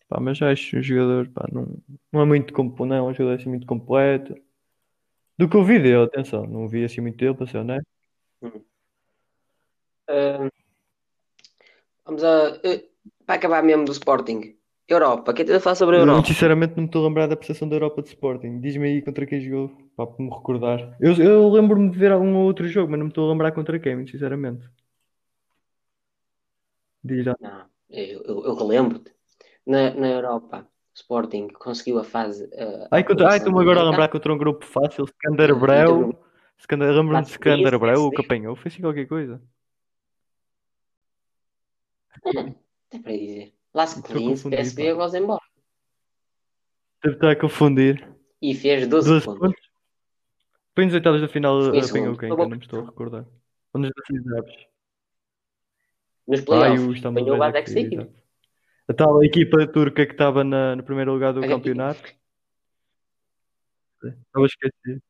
[0.09, 1.69] Pá, mas acho um jogador, pá, não,
[2.13, 4.35] não é muito, compo- não é um jogador assim muito completo.
[5.39, 7.90] Do que eu vi dele, atenção, não vi assim muito dele, para ser honesto.
[10.09, 10.51] Ah,
[12.05, 12.61] vamos a.
[12.65, 12.85] eh,
[13.27, 14.57] para acabar mesmo do Sporting.
[14.89, 15.33] Europa.
[15.33, 16.27] Quer falar sobre a Eu, Europa?
[16.27, 18.61] sinceramente, não me estou a lembrar da prestação da Europa de Sporting.
[18.61, 20.97] Diz-me aí contra quem jogou, pá, para me recordar.
[21.01, 23.79] Eu, eu lembro-me de ver algum outro jogo, mas não me estou a lembrar contra
[23.79, 24.69] quem, muito sinceramente.
[27.05, 27.35] Diz já.
[27.41, 29.13] Não, eu, eu, eu relembro-te.
[29.67, 32.51] Na, na Europa, Sporting conseguiu a fase.
[32.59, 36.30] ah, Ai, contra, ai, apuração estou-me agora a lembrar contra um grupo fácil, Ah,
[36.61, 38.55] Skander, lembro-me de Linz, Skanderbeu, o que apanhou.
[38.55, 39.43] Foi assim qualquer coisa.
[42.89, 43.55] Até para dizer.
[43.75, 43.95] A Linz,
[44.43, 44.91] confundir, PSV, pá.
[44.91, 45.41] agora embora.
[47.03, 48.09] Deve estar a confundir.
[48.43, 49.41] E fez 12 12 pontos.
[49.41, 49.71] pontos.
[50.75, 52.29] Foi nos oitavos da final apanhou quem?
[52.29, 52.43] Eu bom.
[52.49, 53.25] não me estou a recordar.
[53.75, 54.67] Um dos decisivos.
[56.27, 57.93] Nos playoffs, Istambul apanhou o Basaksehir.
[57.93, 58.21] exato.
[58.89, 62.03] A tal equipa turca que estava na, no primeiro lugar do A- campeonato.
[64.03, 64.73] Estava esquecido.
[64.85, 65.10] Sim.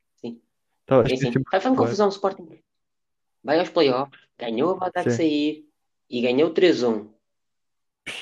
[0.91, 1.15] Estava Sim, sim.
[1.29, 1.45] esquecido.
[1.51, 2.49] Vai fazer confusão o Sporting.
[3.45, 5.17] Vai aos playoffs, ganhou Batak Sim.
[5.17, 5.65] sair
[6.11, 7.07] e ganhou 3-1.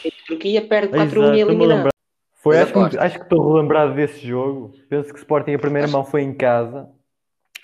[0.05, 1.77] E a Turquia perde 4-1 Exato, e é estou-me a eliminado.
[1.77, 1.93] lembrar.
[2.35, 4.73] Foi, acho, que, acho que estou relembrado desse jogo.
[4.89, 6.89] Penso que o Sporting a primeira mão foi em casa.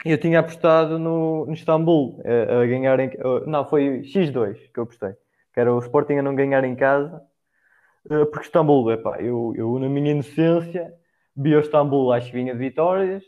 [0.04, 4.56] E eu tinha apostado no, no Istambul a, a ganhar em, a- não, foi X2
[4.72, 5.12] que eu apostei.
[5.52, 7.22] Que era o Sporting a não ganhar em casa.
[8.10, 10.92] eh, Porque Istambul, epá, eu, eu na minha inocência
[11.36, 13.22] vi o Istambul às que vinha de vitórias.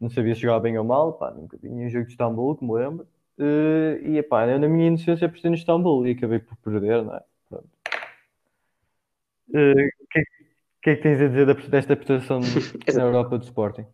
[0.00, 2.64] Não sabia se jogava bem ou mal, pá, nunca tinha um jogo de Istambul, que
[2.64, 3.06] me lembro.
[3.38, 7.14] Eh, e epá, eu na minha inocência apostei no Istambul e acabei por perder, não
[7.16, 7.22] é?
[7.48, 7.68] Pronto.
[9.54, 10.22] Eh, O que, é
[10.82, 12.40] que- é que tens a dizer desta prestação
[12.94, 13.84] na Europa do Sporting?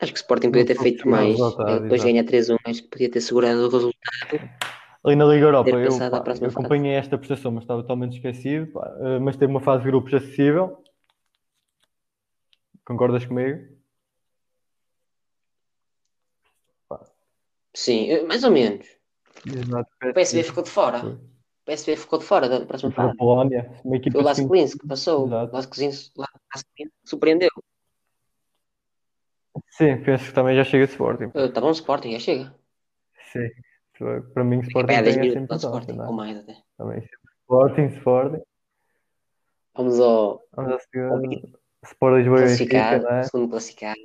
[0.00, 1.36] Acho que o Sporting podia ter feito mais.
[1.38, 4.50] resultado, Eh, Depois ganha 3-1, acho que podia ter segurado o resultado.
[5.04, 8.66] Ali na Liga Europa, eu, pá, eu acompanhei esta prestação, mas estava totalmente esquecido.
[8.72, 8.90] pá,
[9.20, 10.82] mas teve uma fase de grupos acessível.
[12.86, 13.76] Concordas comigo?
[17.74, 18.86] Sim, eh, mais ou menos.
[19.44, 19.90] Exato.
[20.02, 21.00] O PSV ficou de fora.
[21.00, 21.10] Foi.
[21.12, 21.20] O
[21.66, 23.18] PSV ficou de fora da próxima Para a fase.
[23.18, 24.52] Polónia, uma equipa Foi o Lask assim.
[24.52, 25.26] Linz que passou.
[25.26, 25.74] O Lask
[27.04, 27.50] surpreendeu.
[29.70, 31.30] Sim, penso que também já chega de Sporting.
[31.34, 32.54] Está bom o Sporting, já chega.
[33.32, 33.50] Sim.
[34.32, 36.06] Para mim, o Sporting É 10 tem essa minutos para o Sporting, é?
[36.06, 36.56] ou mais até.
[36.78, 37.08] Também.
[37.42, 38.42] Sporting, Sporting.
[39.74, 41.58] Vamos ao Vamos à segunda.
[41.86, 43.22] Sport Lisboa e Benfica, não é?
[43.22, 44.00] segundo classificado.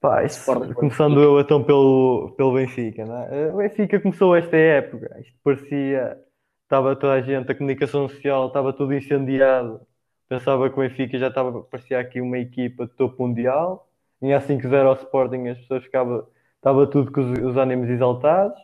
[0.00, 3.52] Pá, isso- e começando eu então pelo, pelo Benfica, não é?
[3.52, 6.16] O Benfica começou esta época, isto parecia,
[6.62, 9.80] estava toda a gente, a comunicação social estava tudo incendiado,
[10.28, 13.88] pensava que o Benfica já estava, parecia aqui uma equipa de topo mundial,
[14.20, 16.24] vinha a 5-0 ao Sporting, as pessoas ficavam,
[16.56, 18.60] estava tudo com os, os ânimos exaltados.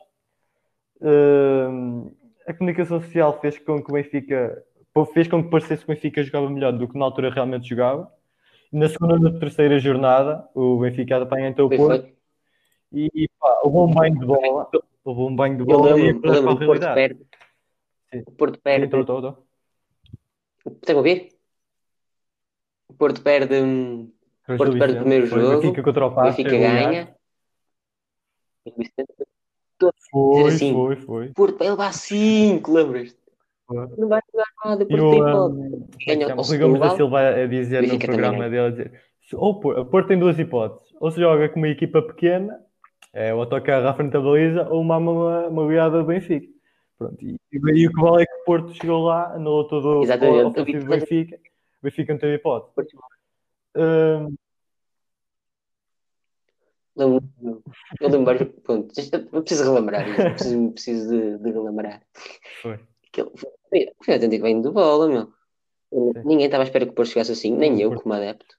[1.01, 2.11] Hum,
[2.47, 4.63] a comunicação social fez com que o Benfica,
[5.13, 8.11] fez com que parecesse que o Benfica jogava melhor do que na altura realmente jogava.
[8.75, 12.17] Na segunda e na terceira jornada, o Benfica apanha então o Porto foi.
[12.93, 14.69] e pá, levou um banho de bola.
[15.07, 17.27] Levou um banho de Eu bola e lembro, eu para lembro, a o Porto perde.
[18.11, 18.23] Sim.
[18.27, 18.85] O Porto Sim, perde.
[18.87, 19.47] estou, estou.
[20.81, 21.29] Tem a ouvir?
[22.89, 23.55] O Porto perde.
[24.45, 25.61] Foi O Porto perde o primeiro jogo.
[25.61, 27.17] Benfica contra o Passo, Benfica é ganha.
[30.11, 31.27] Foi, assim, foi, foi.
[31.29, 33.17] O Porto vai levar 5, lembras?
[33.67, 33.87] Foi.
[33.97, 34.85] Não vai jogar nada.
[34.85, 35.87] O Porto o, tem hipótese.
[36.25, 39.03] como é o Gomes da Silva a dizer no programa dele, a dizer,
[39.35, 42.61] ou o Porto, tem duas hipóteses, ou se joga com uma equipa pequena,
[43.13, 46.47] É o autocarro à frente da baliza ou uma, uma, uma goleada do Benfica.
[46.99, 50.47] Pronto, e, e o que vale é que o Porto chegou lá, anulou todo o
[50.47, 51.37] ofensivo do Benfica.
[51.37, 52.97] O Benfica não teve hipótese.
[53.77, 54.35] Hum,
[56.97, 57.63] Lembro-
[58.01, 58.93] Eu lembro, pronto,
[59.33, 62.01] eu preciso relembrar preciso, preciso de, de relembrar.
[62.63, 62.79] foi.
[63.15, 65.33] Aquele, foi, foi autêntico bem de bola, meu.
[66.25, 68.57] Ninguém estava à espera que o Porto chegasse assim, nem eu como adepto.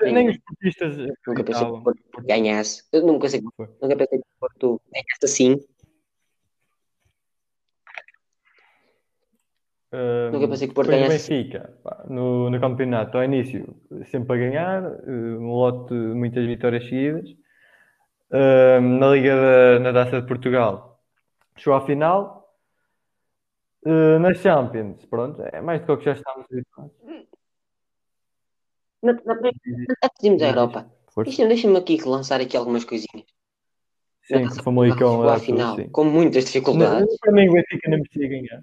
[0.00, 0.96] Nem os portistas
[1.26, 1.82] Nunca pensei que o.
[1.82, 2.84] Porto ganhasse.
[2.92, 5.60] Eu nunca, pensei, nunca pensei que o Porto ganhasse assim.
[9.92, 11.28] Hum, Nunca pensei que o Porto o ganhasse.
[11.30, 13.76] Benfica, pá, no, no campeonato, ao início,
[14.10, 17.28] sempre a ganhar, eh, um lote de muitas vitórias seguidas.
[18.30, 21.00] Hum, na Liga da, na Taça de Portugal,
[21.56, 22.43] chegou à final.
[23.86, 26.92] Eh, nas Champions, pronto, é mais do que o que já estávamos habituados.
[29.02, 33.26] Na, na, antes de irmos à Europa, deixa-me deixa aqui lançar aqui algumas coisinhas.
[34.22, 35.90] Sim, Na o Famalicão lá final, sim.
[35.90, 37.14] com muitas dificuldades.
[37.20, 38.62] Para mim, o Benfica não merecia ganhar.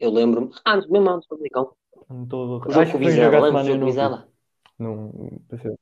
[0.00, 1.72] Eu lembro-me, antes, mesmo antes do Famalicão,
[2.08, 3.70] Não tô- o jogo com o Vizela, jogo à lembra o semana jogo com o
[3.70, 3.92] eu não vi.
[3.92, 4.28] Vizela?
[4.78, 5.76] Não, pensei.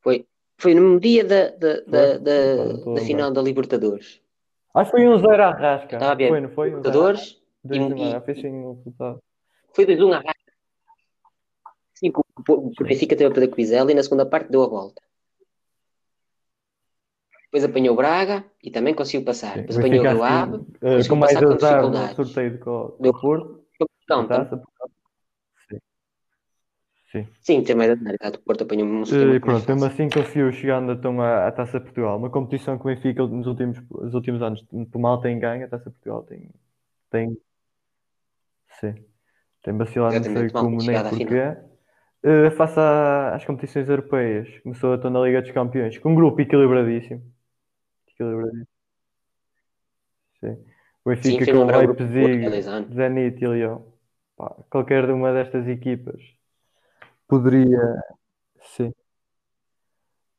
[0.00, 0.26] Foi,
[0.58, 4.20] foi no dia da, da, da, da, não da final da Libertadores.
[4.74, 5.96] Acho que foi um 0 à rasca.
[5.96, 6.74] Estava ver Foi, não foi?
[6.74, 8.38] Um 0 à Libertadores e- fez
[8.74, 9.22] resultado.
[9.74, 10.34] foi 2-1 à Rasca.
[11.94, 12.12] Sim,
[12.48, 15.00] o Benfica teve a perder com o Vizela e na segunda parte deu a volta.
[17.44, 19.54] Depois apanhou o Braga e também conseguiu passar.
[19.58, 20.64] Depois apanhou o acho Ave,
[21.08, 22.58] com mais azar no sorteio
[22.98, 23.64] o Porto,
[24.02, 24.64] Então.
[27.14, 27.26] Sim.
[27.40, 28.14] sim, tem mais a dar.
[28.14, 28.38] exato.
[28.40, 32.16] O Porto apanhou um E pronto, mesmo assim conseguiu chegando então à, à Taça Portugal.
[32.18, 35.68] Uma competição que o Benfica nos últimos, nos últimos anos, por mal tem ganho, a
[35.68, 36.50] Taça Portugal tem,
[37.10, 37.38] tem,
[38.80, 38.94] sim,
[39.62, 41.56] tem vacilado, não sei como nem porquê.
[42.24, 46.40] Eh, face à- às competições europeias, começou então na Liga dos Campeões, com um grupo
[46.42, 47.22] equilibradíssimo.
[48.08, 48.66] Equilibradíssimo.
[50.40, 50.64] Sim.
[51.04, 52.94] O Sim, Benfica fez com do Leipzig, 10 anos.
[52.94, 53.82] Zenit e Lyon.
[54.36, 56.20] Pá, qualquer uma destas equipas
[57.26, 58.02] poderia,
[58.62, 58.92] sim.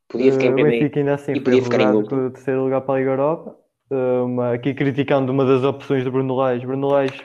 [0.07, 0.79] Podia ficar em Eh, o primeiro.
[0.79, 2.09] Benfica ainda assim e podia ficar em último.
[2.09, 3.57] com o terceiro lugar para a Liga Europa.
[3.91, 6.65] Eh, uma- aqui criticando uma das opções do Bruno Lage.
[6.65, 7.21] Bruno Lage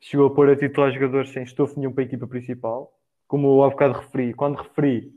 [0.00, 2.92] chegou a pôr a titular jogadores sem estofo nenhum para a equipa principal.
[3.26, 5.12] Como há bocado referi, quando referi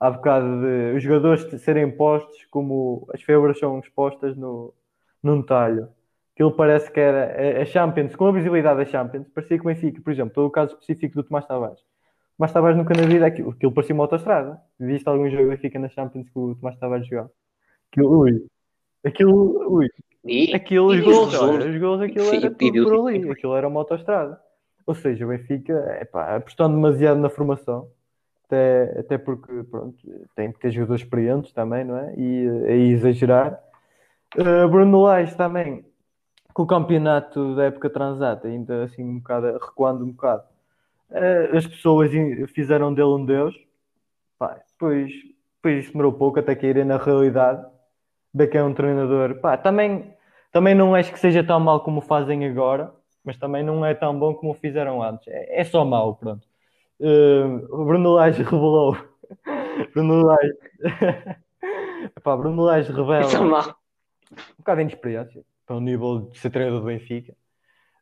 [0.00, 4.74] há bocado de os jogadores de serem postos como as febras são expostas no,
[5.22, 5.88] num talho.
[6.34, 9.66] Aquilo parece que era a- a Champions, com a visibilidade da Champions, parecia que o
[9.66, 11.78] Benfica, por exemplo, todo o caso específico do Tomás Tavares.
[12.36, 14.60] Tomás Tavares nunca na vida, aquilo, aquilo parecia uma autostrada.
[14.78, 17.30] Viste algum jogo do Benfica na Champions que o Tomás Tavares jogava?
[17.90, 18.46] Aquilo, ui.
[19.04, 19.88] Aquilo, ui.
[20.24, 23.30] E, Aquilo, e os gols, os gols, aquilo era tudo por ali.
[23.30, 24.40] Aquilo era uma autostrada.
[24.86, 27.88] Ou seja, o Benfica, epá, apostando demasiado na formação,
[28.46, 29.96] até, até porque, pronto,
[30.34, 32.14] tem que ter jogadores experientes também, não é?
[32.16, 33.60] E aí exagerar.
[34.36, 35.84] Uh, Bruno Lage também,
[36.54, 40.44] com o campeonato da época transata, ainda assim um bocado, recuando um bocado,
[41.54, 42.10] as pessoas
[42.54, 43.54] fizeram dele um deus.
[44.38, 45.12] Pá, depois,
[45.56, 47.64] depois isso demorou pouco até caírem na realidade
[48.32, 49.36] de que é um treinador.
[49.40, 50.14] Pá, também,
[50.50, 52.92] também não acho que seja tão mal como fazem agora,
[53.24, 55.28] mas também não é tão bom como fizeram antes.
[55.28, 56.46] É, é só mau, pronto.
[56.98, 58.96] Uh, o Bruno Lage revelou.
[59.92, 60.52] Bruno Lage.
[62.22, 63.76] Pá, Bruno Lage revela Está mal.
[64.32, 67.34] um bocado de inexperiência para o nível de ser treinador do Benfica.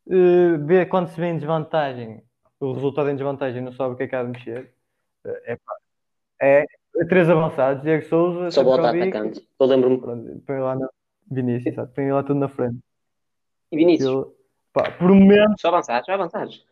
[0.07, 2.23] Uh, vê quando se vê em desvantagem,
[2.61, 4.73] o resultado em desvantagem não sabe o que é que há de mexer.
[5.25, 5.75] É, pá,
[6.41, 6.65] é
[7.09, 9.49] três avançados, Diego Souza, Só volta a Sefcovic, atacante.
[9.59, 10.41] Eu lembro-me.
[10.41, 10.89] põe lá na
[11.31, 12.79] Vinícius, exato, põe lá tudo na frente.
[13.73, 14.09] E Vinícius.
[14.09, 14.35] Aquilo,
[14.73, 16.67] pá, por um momento, Só avançados, só avançados.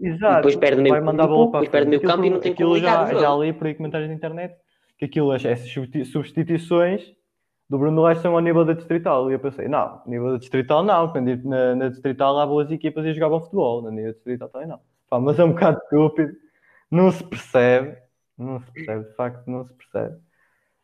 [0.00, 2.12] exato, depois perde meio vai mandar a campo, bola para a depois perde meio campo
[2.12, 4.56] e Aquilo- não tem aquilo já, já li por aí comentários da internet
[4.98, 7.14] que aquilo, essas substi- substituições
[7.70, 9.30] do Bruno Lage são ao nível da Distrital.
[9.30, 13.06] E eu pensei, não, nível da Distrital não, quando na, na Distrital há boas equipas
[13.06, 14.80] e jogavam futebol, na nível da Distrital também não.
[15.08, 16.32] Pá, mas é um bocado estúpido,
[16.90, 17.96] não se percebe,
[18.36, 20.16] não se percebe, de facto, não se percebe.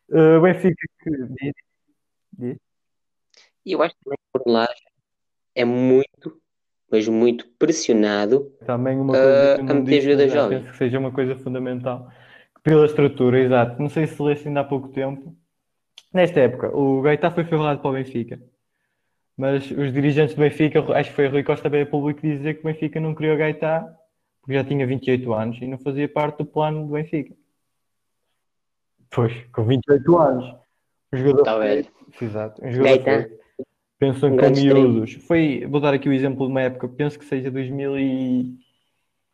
[0.09, 1.53] Uh, Benfica que diz,
[2.33, 2.57] diz.
[3.65, 4.81] E eu acho que o Bruno Lage
[5.53, 6.41] é muito,
[6.89, 8.49] mas muito pressionado.
[8.65, 10.59] Também uma Uh, coisa eu a meter disse, jogador mas já jovem.
[10.59, 12.09] penso que seja uma coisa fundamental
[12.63, 13.81] pela estrutura, exato.
[13.81, 15.35] Não sei se leste ainda há pouco tempo.
[16.13, 18.39] Nesta época, o Gaeta foi ferrado para o Benfica,
[19.35, 22.61] mas os dirigentes do Benfica, acho que foi o Rui Costa a público dizer que
[22.61, 23.85] o Benfica não queria o Gaeta
[24.41, 27.35] porque já tinha 28 anos e não fazia parte do plano do Benfica.
[29.09, 30.55] Pois, com 28 anos.
[31.11, 31.87] O jogador velho.
[32.11, 32.65] foi- Exato.
[32.65, 33.37] Um jogador foi.
[33.99, 35.13] Pensam Um com miúdos.
[35.27, 38.57] Foi, vou dar aqui o exemplo de uma época, penso que seja 2000 e...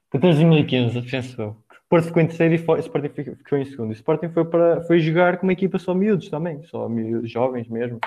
[0.10, 1.63] 14, 2015, penso eu.
[1.94, 3.90] Porto ficou em terceiro e o Sporting ficou em segundo.
[3.90, 7.68] O Sporting foi, para, foi jogar com uma equipa só miúdos também, só miúdos, jovens
[7.70, 8.00] mesmo.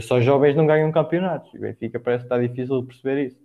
[0.00, 1.52] Só jovens não ganham campeonatos.
[1.52, 3.38] E o Benfica parece que está difícil de perceber isso.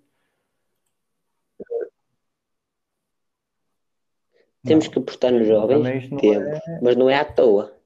[4.64, 6.80] Temos que apostar nos jovens, não é...
[6.82, 7.78] mas não é à toa.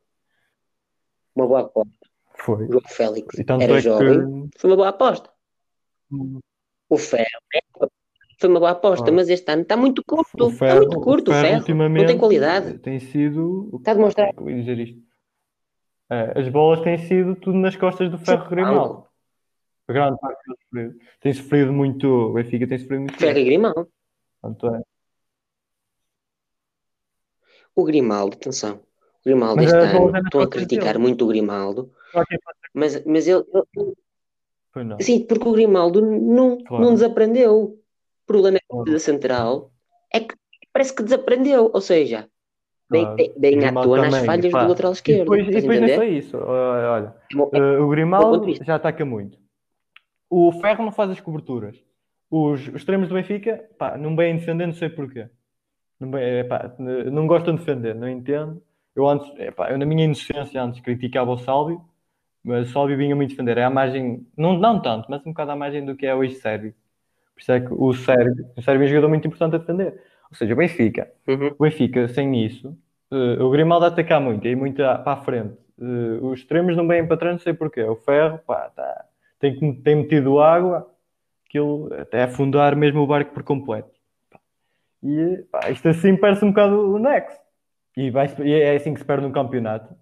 [1.36, 2.08] Uma boa aposta.
[2.36, 2.66] Foi.
[2.66, 4.60] O João Félix era é jovem, que...
[4.60, 5.28] foi uma boa aposta.
[6.12, 6.40] Hum.
[6.88, 7.42] O Ferro
[8.44, 9.14] foi uma boa aposta, ah.
[9.14, 10.50] mas este ano está muito curto.
[10.50, 11.62] Ferro, está muito curto o Ferro.
[11.62, 12.78] O ferro não tem qualidade.
[12.80, 13.70] Tem sido.
[13.78, 14.34] Está a demonstrar.
[14.36, 15.02] Vou dizer isto.
[16.12, 19.08] É, as bolas têm sido tudo nas costas do Ferro Grimaldo.
[19.88, 21.00] A grande parte tem sofrido.
[21.22, 22.08] Tem sofrido muito.
[22.08, 23.18] O Benfica tem sofrido muito.
[23.18, 23.88] Ferro e Grimaldo.
[24.42, 24.82] Portanto, é.
[27.74, 28.76] O Grimaldo, atenção.
[28.76, 31.90] O Grimaldo mas este ano, estão a criticar muito o Grimaldo,
[32.74, 33.94] mas, mas ele, ele
[35.00, 36.84] Sim, porque o Grimaldo não, claro.
[36.84, 37.80] não desaprendeu.
[38.24, 39.72] O problema é da central
[40.14, 40.36] é que
[40.72, 41.70] parece que desaprendeu.
[41.74, 42.28] Ou seja,
[42.90, 43.34] bem, claro.
[43.38, 44.64] bem à toa nas falhas pá.
[44.64, 45.36] do lateral esquerdo.
[45.36, 46.38] E depois, e depois não foi isso.
[46.38, 49.38] Olha, uh, o Grimaldo já ataca muito.
[50.30, 51.78] O Ferro não faz as coberturas.
[52.30, 55.30] Os, os extremos do Benfica, pá, não bem defender, não sei porquê.
[56.00, 58.62] Não, epá, não gostam de defender, não entendo.
[58.96, 61.84] Eu antes, epá, eu na minha inocência antes criticava o Sálvio,
[62.44, 63.58] mas o Sálvio vinha muito defender.
[63.58, 66.36] É a margem, não, não tanto, mas um bocado a margem do que é hoje
[66.36, 66.74] Sérvio.
[67.34, 70.02] Por isso é que o Sérvio, o Sérvio é um jogador muito importante a defender.
[70.30, 71.56] Ou seja, o Benfica, uhum.
[71.58, 72.76] o Benfica sem isso,
[73.12, 75.56] uh, o Grimaldo atacar muito, e muito para a frente.
[75.78, 77.84] Uh, os extremos não vêm para trás, não sei porquê.
[77.84, 79.06] O Ferro, pá, tá,
[79.40, 80.90] tem, tem metido água,
[81.48, 83.92] aquilo até afundar mesmo o barco por completo.
[85.04, 87.34] E pá, isto assim parece um bocado o Nex.
[87.96, 89.94] E, vai, e é assim que se perde um campeonato.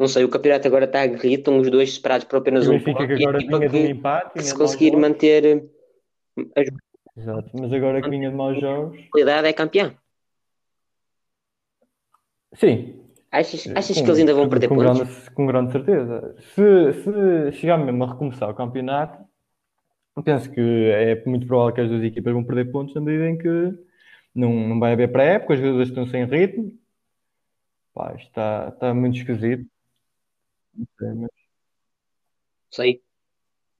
[0.00, 3.06] Não sei, o campeonato agora está aguerrido, estão os dois separados por apenas um ponto.
[3.06, 4.42] que agora vinha de um empate.
[4.42, 6.68] Se conseguir manter eh, as...
[7.14, 8.98] Exato, mas agora que vinha de maus jogos.
[8.98, 9.94] A qualidade é campeão.
[12.54, 12.98] Sim.
[13.30, 15.00] Achas, achas com, que eles ainda vão perder com pontos?
[15.00, 16.34] Grande, com grande certeza.
[16.54, 19.22] Se, se chegar mesmo a recomeçar o campeonato,
[20.24, 20.60] penso que
[20.94, 23.78] é muito provável que as duas equipas vão perder pontos na medida em que
[24.34, 26.72] não, não vai haver pré-época, as duas estão sem ritmo.
[27.92, 29.68] Pá, está, está muito esquisito.
[30.74, 31.30] Não sei, mas...
[32.70, 33.02] sei.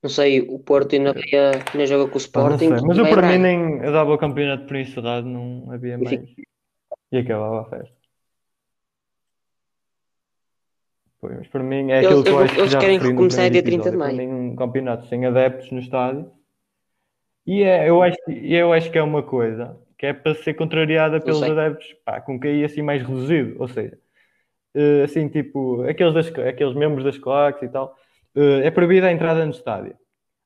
[0.03, 2.71] Não sei, o Porto ainda, ainda joga com o Sporting.
[2.71, 6.23] Mas eu para mim nem eu dava o campeonato por encerrado, não havia mais.
[7.13, 8.01] E acabava a festa.
[11.21, 13.51] Pois, mas para mim é eles, aquilo que eu acho que eles já querem recomeçar
[13.51, 14.17] dia 30 de maio.
[14.17, 16.31] Para mim, um campeonato sem adeptos no estádio.
[17.47, 21.21] E é, eu, acho, eu acho que é uma coisa que é para ser contrariada
[21.21, 23.57] pelos adeptos pá, com QI assim mais reduzido.
[23.61, 23.99] Ou seja,
[24.75, 27.97] eh, assim, tipo, aqueles, das, aqueles membros das claques e tal,
[28.35, 29.97] eh, é proibida a entrada no estádio.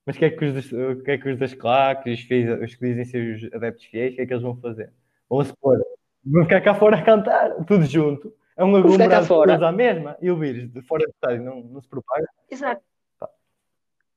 [0.05, 2.61] Mas o que é que os, o que é que os das claques, os, fiéis,
[2.61, 4.91] os que dizem ser os adeptos fiéis, o que é que eles vão fazer?
[5.29, 5.77] Vão se pôr,
[6.23, 10.17] vão ficar cá fora a cantar, tudo junto é um aglomerado de pessoas à mesma
[10.21, 12.25] e o vírus de fora do estádio não, não se propaga.
[12.49, 12.81] Exato.
[13.19, 13.29] Tá.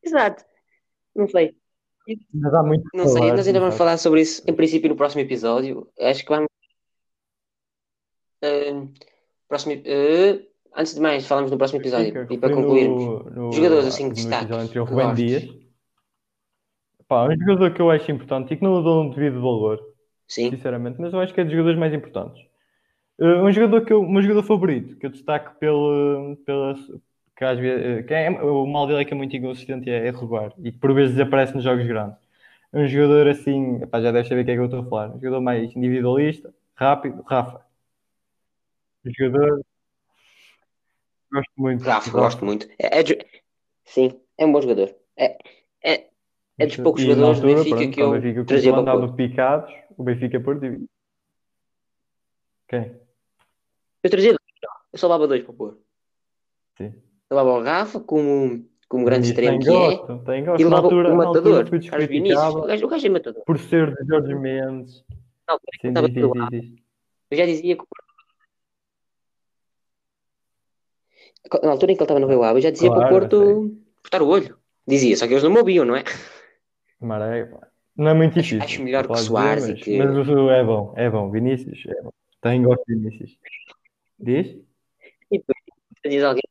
[0.02, 0.44] Exato.
[1.14, 1.56] Não sei.
[2.32, 5.20] Mas há muito Não sei, nós ainda vamos falar sobre isso em princípio no próximo
[5.20, 5.90] episódio.
[6.00, 6.48] Acho que vamos.
[8.42, 8.88] Uh,
[9.49, 10.46] próximo, uh,
[10.76, 12.26] antes de mais, falamos no próximo episódio.
[12.30, 14.53] E para concluirmos, no, no, jogadores assim que destaque.
[15.14, 15.49] Dias.
[17.09, 19.80] Pá, um jogador que eu acho importante e que não dou um devido valor,
[20.26, 20.51] Sim.
[20.51, 22.42] sinceramente, mas eu acho que é dos jogadores mais importantes.
[23.18, 26.74] Uh, um jogador que eu, um jogador favorito, que eu destaco pelo, pela,
[27.36, 29.92] que às vezes, eh, que é, o mal dele é que é muito inconsistente e
[29.92, 32.18] é regular e que por vezes desaparece nos jogos grandes.
[32.72, 34.84] É um jogador assim, epá, já deve saber o que é que eu estou a
[34.84, 35.11] falar.
[35.11, 37.61] Um jogador mais individualista, rápido, Rafa.
[39.05, 39.62] Jogador.
[41.32, 41.84] Gosto muito.
[41.84, 42.68] Rafa, gosto, muito.
[42.78, 43.05] É, é,
[43.84, 44.94] sim, é um bom jogador.
[45.16, 45.38] É,
[45.84, 46.09] é,
[46.59, 49.12] é dos poucos e jogadores altura, do Benfica pronto, que eu Benfica, trazia para andava
[49.12, 50.88] picados, o Benfica perdeu.
[52.68, 53.01] Quem?
[54.03, 55.78] Eu trazia dois, eu só levava dois para pôr.
[56.76, 56.94] Sim.
[57.30, 60.18] Eu levava o Rafa como, como grande extremo que gosto, é.
[60.24, 60.61] Tem gosto.
[60.61, 62.55] E levava altura, o matador, Carlos Vinícius.
[62.55, 63.44] O gajo, o gajo é matador.
[63.44, 65.05] Por ser de Jorge Mendes.
[65.46, 66.82] Não, Sim, diz, diz, diz.
[67.30, 67.84] Eu já dizia que
[71.62, 73.20] na altura em que ele estava no Rio Ave, eu já dizia claro, para o
[73.20, 74.57] Porto cortar o olho.
[74.86, 76.05] Dizia, só que eles não me ouviam, não é?
[77.01, 77.49] Maré,
[77.97, 78.59] não é muito difícil.
[78.59, 79.99] Acho, acho melhor que Soares dizer, mas, que...
[79.99, 81.30] mas é bom, é bom.
[81.30, 82.11] Vinícius, é bom.
[82.41, 83.39] Tem gosto de Vinícius.
[84.18, 84.47] Diz?
[85.30, 85.59] E depois,
[86.05, 86.43] dizias alguém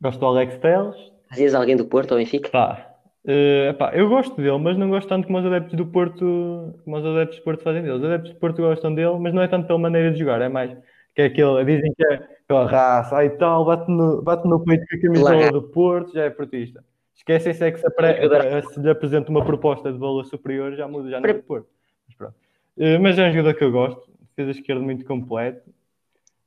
[0.00, 0.96] Gosto do Alex Telles.
[1.30, 2.50] Dizias alguém do Porto ou Benfica?
[2.50, 6.96] Pá, uh, eu gosto dele, mas não gosto tanto como os adeptos do Porto, como
[6.96, 7.94] os adeptos do Porto fazem dele.
[7.94, 10.48] Os adeptos do Porto gostam dele, mas não é tanto pela maneira de jogar, é
[10.48, 10.76] mais
[11.14, 14.86] que é aquele, dizem que é pela raça, aí tal, bate no, bate no peito
[14.86, 16.84] com a camisola do Porto, já é portista.
[17.16, 18.62] Esquecem-se é que se, apre...
[18.72, 21.66] se lhe apresenta uma proposta de valor superior, já muda, já não é pôr.
[22.06, 22.34] Mas, pronto.
[22.76, 25.72] Uh, mas é um jogador que eu gosto, defesa esquerda muito completo,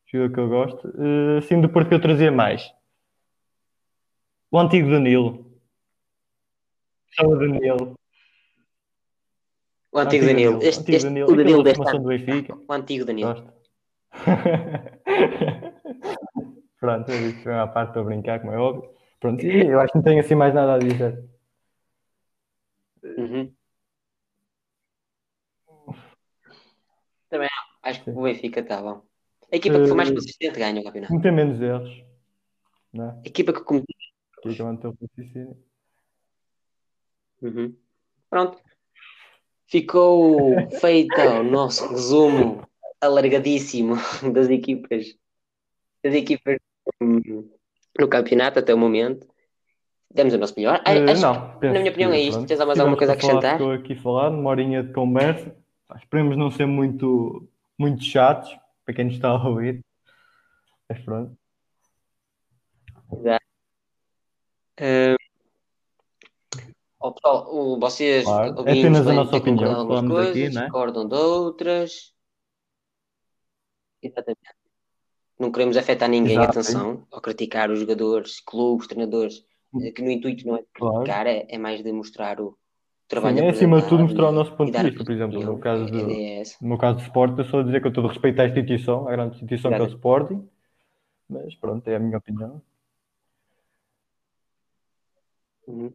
[0.06, 0.88] jogador que eu gosto.
[0.90, 2.72] Uh, sim, do Porto que eu trazia mais.
[4.52, 5.46] O antigo Danilo.
[7.20, 7.96] O Danilo.
[9.92, 10.60] O antigo, Danilo.
[10.62, 11.32] Este, antigo este, Danilo.
[11.32, 12.56] O Danilo do Benfica.
[12.68, 13.34] O antigo Danilo.
[13.34, 13.58] Gosto.
[16.80, 18.90] Pronto, eu disse a parte para brincar, como é óbvio.
[19.20, 21.24] Pronto, e eu acho que não tenho assim mais nada a dizer.
[23.04, 23.54] Uhum.
[27.30, 27.50] Também
[27.84, 28.18] acho que Sim.
[28.18, 29.02] o Benfica está bom.
[29.52, 31.14] A equipa que foi mais eh, consistente ganha o campeonato.
[31.14, 32.04] Não tem menos erros.
[32.94, 33.12] Não é?
[33.26, 33.96] A equipa que cometeu.
[34.46, 35.58] A equipa manteve o.
[37.42, 37.76] Uhum.
[38.30, 38.62] Pronto.
[39.68, 42.68] Ficou feito o nosso resumo
[43.02, 43.96] alargadíssimo
[44.34, 45.18] das equipas
[46.08, 46.58] das equipas
[47.02, 49.28] no campeonato até o momento.
[50.10, 50.80] Demos o nosso melhor.
[50.80, 52.46] Uh, acho não, que, na minha opinião, é isto.
[52.46, 53.54] Tens mais alguma coisa a acrescentar?
[53.54, 55.54] Estou aqui a falar, uma horinha de conversa.
[55.98, 57.48] Esperemos não ser muito,
[57.78, 59.84] muito chatos para quem nos está a ouvir.
[60.90, 61.38] Mas pronto.
[63.14, 63.46] Exato.
[64.80, 65.18] Uh,
[67.00, 68.56] oh, pessoal, o, vocês claro.
[68.66, 69.88] é apenas a nossa opinião.
[69.88, 70.62] Falamos coisas, aqui, né?
[70.62, 72.14] discordam de outras.
[74.02, 74.57] Exatamente.
[75.40, 79.82] Não queremos afetar ninguém, Exato, atenção, ou criticar os jogadores, clubes, treinadores, hum.
[79.84, 81.30] eh, que no intuito não é de criticar, claro.
[81.30, 82.58] é, é, mais de mostrar o
[83.08, 83.38] trabalho.
[83.38, 85.86] Sim, é acima de tudo mostrar o nosso ponto de vista, por exemplo, no caso,
[85.86, 88.48] de, é no meu caso de Sport, eu só dizer que eu todo respeito à
[88.48, 89.86] instituição, à grande instituição Exato.
[89.86, 90.50] que é o Sporting,
[91.30, 92.62] mas pronto, é a minha opinião.
[95.68, 95.94] Uhum.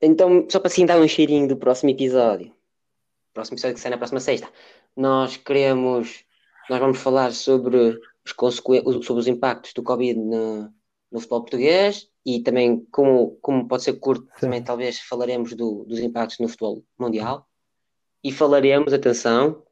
[0.00, 2.52] Então, só para assim dar um cheirinho do próximo episódio,
[3.32, 4.48] próximo episódio que sai na próxima sexta,
[4.96, 6.24] nós queremos
[6.68, 8.56] nós vamos falar sobre os,
[9.04, 10.72] sobre os impactos do Covid no,
[11.10, 14.42] no futebol português e também como, como pode ser curto, Sim.
[14.42, 17.46] também talvez falaremos do, dos impactos no futebol mundial
[18.22, 19.64] e falaremos, atenção,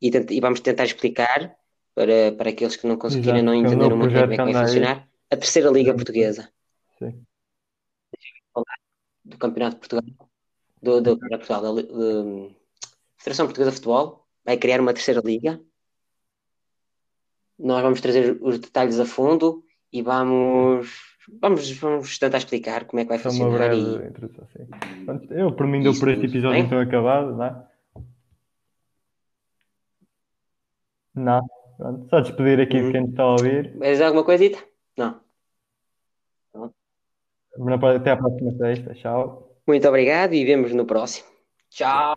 [0.00, 1.56] e, e vamos tentar explicar
[1.94, 3.44] para, para aqueles que não conseguirem, Exato.
[3.46, 5.96] não entenderam muito bem como é que vai funcionar, a terceira Liga Sim.
[5.96, 6.52] Portuguesa.
[6.98, 7.24] Sim.
[9.24, 10.28] Do Campeonato de Portugal,
[10.82, 12.50] do, do, do Portugal, da, da
[13.16, 15.58] Federação Portuguesa de Futebol, vai criar uma terceira liga
[17.58, 20.90] nós vamos trazer os detalhes a fundo e vamos,
[21.40, 23.48] vamos, vamos tentar explicar como é que vai funcionar.
[23.48, 24.08] Uma breve e...
[24.08, 24.66] introdução, sim.
[25.30, 26.64] Eu, por mim, deu por este episódio bem?
[26.64, 27.66] então acabado, não é?
[31.14, 31.40] Não.
[31.76, 32.08] Pronto.
[32.08, 32.86] Só despedir aqui hum.
[32.86, 33.74] de quem está a ouvir.
[33.76, 34.58] Mais alguma coisita?
[34.96, 35.20] Não.
[37.96, 38.94] Até a próxima sexta.
[38.94, 39.54] Tchau.
[39.66, 41.28] Muito obrigado e vemos no próximo.
[41.70, 42.16] Tchau.